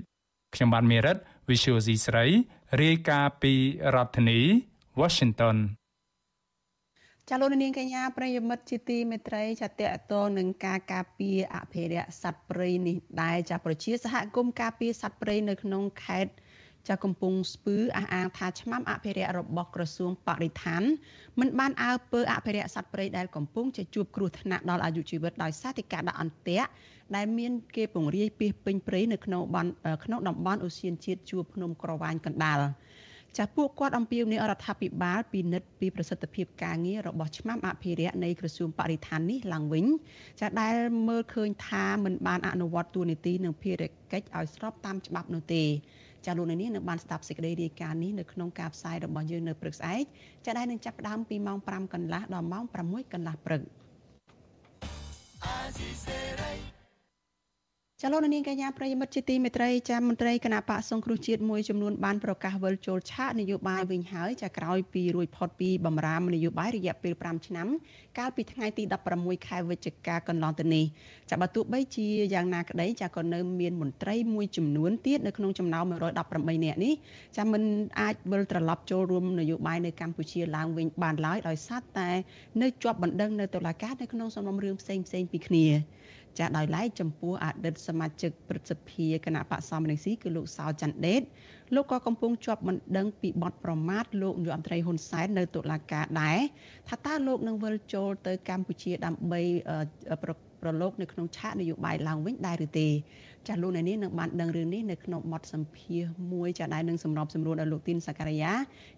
[0.55, 1.17] ខ្ញុំបានមេរិត
[1.49, 2.27] Visual C ស្រី
[2.83, 3.55] រាយការណ៍ពី
[3.95, 4.41] រដ្ឋធានី
[5.01, 5.57] Washington
[7.29, 16.33] ចាលោកនាងកញ្ញាប្រិយមិត្តជាទីមេត្រីចាតកតងនឹងការការពារអភិរក្សសត្វព្រៃនេះដែរចាប្រជាសហគមន៍ការពារសត្វព្រៃនៅក្នុងខេត្ត
[16.89, 20.83] ចាកំពុងស្ពឺអះអាងថាឆ្មាំអភិរក្សរបស់ក្រសួងបរិស្ថាន
[21.41, 26.69] មិនបានអើពើអភិរក្សសត្វព្រៃដែលកំពុងជាជួបគ្រោះថ្នាក់ដល់អាយុជីវិតដោយសារតែការដាក់អន្ទាក់
[27.17, 29.43] ដែលមានគេពង្រាយពីពេញព្រៃនៅក្នុង
[30.05, 32.61] ក្នុងតំបន់អូសៀនជាតិជួរភ្នំក្រវាញកណ្ដាល
[33.37, 39.87] ចាស់ពួកគាត់អំពាវនាវរដ្ឋាភិបាលពិនិត្យពីប្រសិទ្ធភាពការងាររបស់ឆ្មាំអភិរក្សនៃក្រសួងបរិស្ថាននេះឡើងវិញ
[40.41, 40.75] ចាស់ដែល
[41.09, 43.83] មើលឃើញថាមិនបានអនុវត្តទួលនីតិនិងភារ
[44.13, 45.65] កិច្ចឲ្យស្របតាមច្បាប់នោះទេ
[46.27, 50.03] ចាលោកនាងនឹងបានស្ដាប់សេចក្តីរាយការណ៍នេះនៅក្នុងការផ្សាយរបស់យើងនៅព្រឹកស្អែក
[50.47, 53.63] ចាដែលនឹងចាប់ផ្ដើមពីម៉ោង5កន្លះដល់ម៉ោង6កន្លះព្រឹក
[55.45, 56.78] អាស៊ីសេរី
[58.03, 67.69] ចលនានាងកញ្ញាប្រិយមិត្តជាទីមេត្រីចាមន្ត្រីគណៈបកសង្គ្រោះជាតិមួយចំនួនបានប្រកាសវិលចូលឆាកនយោបាយវិញហើយចាក្រោយពីរួចផុតពីបំរាមនយោបាយរយៈពេល5ឆ្នាំ
[68.19, 68.85] កាលពីថ្ងៃទី
[69.17, 70.85] 16ខែវិច្ឆិកាកន្លងទៅនេះ
[71.31, 76.95] ចាបើទោះបីជាយ៉ាងណាក្តីចាក៏នៅមានមន្ត្រីមួយចំនួនទៀតនៅក្នុងចំណោម118នាក់នេះ
[77.37, 77.63] ចាមិន
[78.01, 82.11] អាចវិលត្រឡប់ចូលរួមនយោបាយនៅកម្ពុជាឡើងវិញបានឡើយដោយសារតែ
[82.63, 85.67] នៅជាប់បណ្ដឹងនៅតុលាការនៅក្នុងសំណុំរឿងផ្សេងផ្សេងពីគ្នា
[86.39, 91.23] ចាដោយឡែកចំពោះអតីតសមាជិកព្រឹទ្ធសភាគណៈបកសមនឹងស៊ីគឺលោកសោច័ន្ទដេត
[91.75, 96.39] លោកក៏កំពុងជាប់បណ្ដឹងពីបទប្រមាថលោកនាយរដ្ឋមន្ត្រីហ៊ុនសែននៅតុលាការដែរ
[96.89, 99.41] ថាតើលោកនឹងវិលចូលទៅកម្ពុជាដើម្បី
[100.63, 102.89] ប្រឡូកនៅក្នុងឆាកនយោបាយឡើងវិញដែរឬទេ
[103.49, 108.53] ចាស់លោកអ្នកនាងនឹងបានដឹងរឿងនេះនៅក្នុងបទសម្ភាសមួយចាស់ដែរនឹងសម្របសម្រួលដល់លោកទីនសកលយា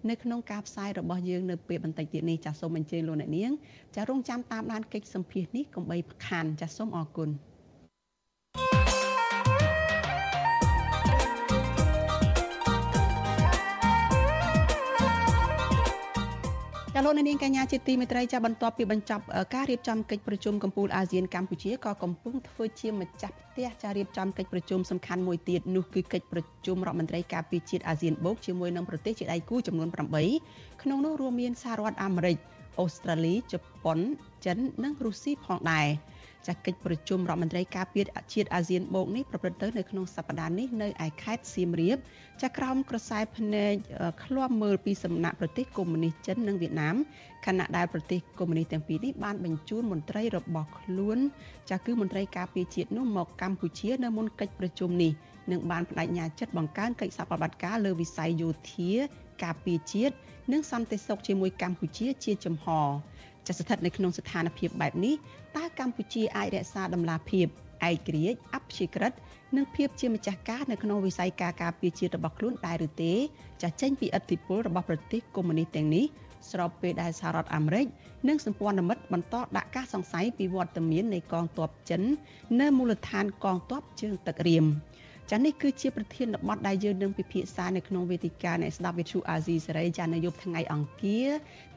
[0.08, 3.50] នៅក្នុងការផ្សាយរបស់យើងនៅពេលបន្តិចទៀតនេះចាស់សូមអញ្ជើញលោកអ្នកនាង
[3.94, 7.30] ចាស់រងចាំតាមដានកិច្ចសម្ភាសនេះកុំបីខានចាស់សូមអរគុណ
[17.00, 19.24] ចាលោកនាងកញ្ញាជាទីមេត្រីចាបន្ទាប់ពីបញ្ចប់
[19.54, 29.88] ការរៀបចំកិច្ចប្រជុំកំពូលអាស៊ានកម្ពុជាក៏កំពុងធ្វើជាម្ចាស់ផ្ទះចារៀបចំកិច្ចប្រជុំសំខាន់មួយទៀតនោះគឺកិច្ចប្រជុំរដ្ឋមន្ត្រីការពារជាតិអាស៊ានបូកជាមួយនឹងប្រទេសជាដៃគូចំនួន
[30.34, 32.36] 8ក្នុងនោះរួមមានសហរដ្ឋអាមេរិក
[32.80, 33.98] អូស្ត្រាលីជប៉ុន
[34.44, 35.86] ចិននិងរុស្ស៊ីផងដែរ
[36.46, 41.98] ចាកិច្ចប្រជុំរដ្ឋមន្ត្រីការពារជាតិអាស៊ានបូកនេះប្រព្រឹត្តទៅនៅក្នុងសប្តាហ៍នេះនៅឯខេត្តសៀមរាប
[42.42, 43.72] ចាក្រោមក្រសែភ្នែក
[44.24, 46.96] ឃ្លាំមើលពីសំណាក់ប្រទេសកុម្មុយនីសចិននិងវៀតណាម
[47.46, 51.18] ខណៈដែលប្រទេសកុម្មុយនីសទាំងពីរនេះបានបញ្ជូនមន្ត្រីរបស់ខ្លួន
[51.70, 55.12] ចាគឺមន្ត្រីការពារជាតិនោះមកកម្ពុជានៅមុនកិច្ចប្រជុំនេះ
[55.50, 58.90] នឹងបានបដិញ្ញាចិត្តបង្កើនកិច្ចសហប្រតិបត្តិការលើវិស័យយោធា
[59.44, 60.14] ការពារជាតិ
[60.52, 62.66] និងសន្តិសុខជាមួយកម្ពុជាជាចំហ
[63.46, 65.14] ចាស្ថិតនៅក្នុងស្ថានភាពបែបនេះ
[65.56, 67.46] តើកម្ពុជាអាចរក្សាដំណាភាព
[67.88, 69.12] ឯករាជ្យអព្យាក្រឹត
[69.56, 73.12] និងភាពជាម្ចាស់ការនៅក្នុងវិស័យការការពារជាតិរបស់ខ្លួនដែរឬទេ
[73.62, 76.04] ចាចេញពីឥទ្ធិពលរបស់ប្រទេសកុម្មុយនីសទាំងនេះ
[76.50, 77.86] ស្របពេលដែលសហរដ្ឋអាមេរិក
[78.28, 82.02] និងសម្ព័ន្ធមិត្តបន្តដាក់ការសង្ស័យពីវត្តមាននៃកងទ័ពចិន
[82.60, 84.66] នៅមូលដ្ឋានកងទ័ពជើងទឹករៀម
[85.30, 91.28] ចានេះគឺជាប្រធានបទដែលយើងនឹងពិភាក្សានៅក្នុងវេទិកានៃស្ដាប់វិទ្យុអាស៊ីសេរីចានៅយប់ថ្ងៃអង្គារ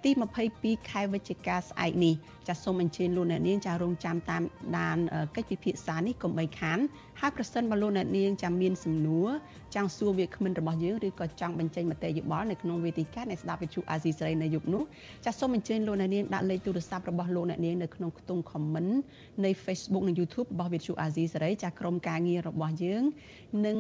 [0.04, 0.12] ទី
[0.52, 2.14] 22ខែវិច្ឆិកាស្អែកនេះ
[2.48, 4.44] ចាសូមអញ្ជើញលោកអ្នកនាងចារងចាំតាម
[4.78, 4.98] ដាន
[5.36, 6.80] កិច្ចពិភាក្សានេះកុំបីខាន
[7.20, 9.30] ហើយប្រសិនបើលោកអ្នកនាងចាំមានសំណួរ
[9.76, 14.84] ចង់សួរវាគ្មិនរបស់យើងឬក៏ចង់បញ្ចេញមតិយោបល់នៅក្នុងវេទិកានៃស្ដាប់វិទ្យុអាស៊ីសេរីនៅយប់នោះ
[15.26, 18.92] ចាសូមអញ្ជើញលោកអ្នកនាងដាក់លេខទូរស័ព្ទរបស់លោកអ្នកនាងនៅក្នុងខ្ទង់ comment
[19.44, 23.04] នៃ Facebook និង YouTube របស់វិទ្យុអាស៊ីសេរីចាក្រុមការងាររបស់យើង
[23.66, 23.78] នឹង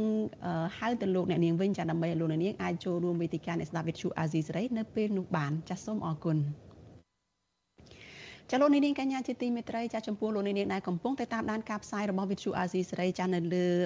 [0.78, 6.38] ហៅទៅលោកអ្នកនាងវិញចាដើម្បីឲ្យលោកអ្នកនាងអាចចូលរួមវេទិកានៃស្ដាប់វិទ្យុអាស៊ីសេរីនៅពេលនោះបានចាសូមអរគុណ
[8.50, 13.68] ចាលោកនាងកញ្ញាជាទីមេត្រីចាចំពោះលោកនាងដែលកំពុងតែតាមដានការផ្សាយរបស់វិទ្យុអាស៊ីសេរីចានៅលើ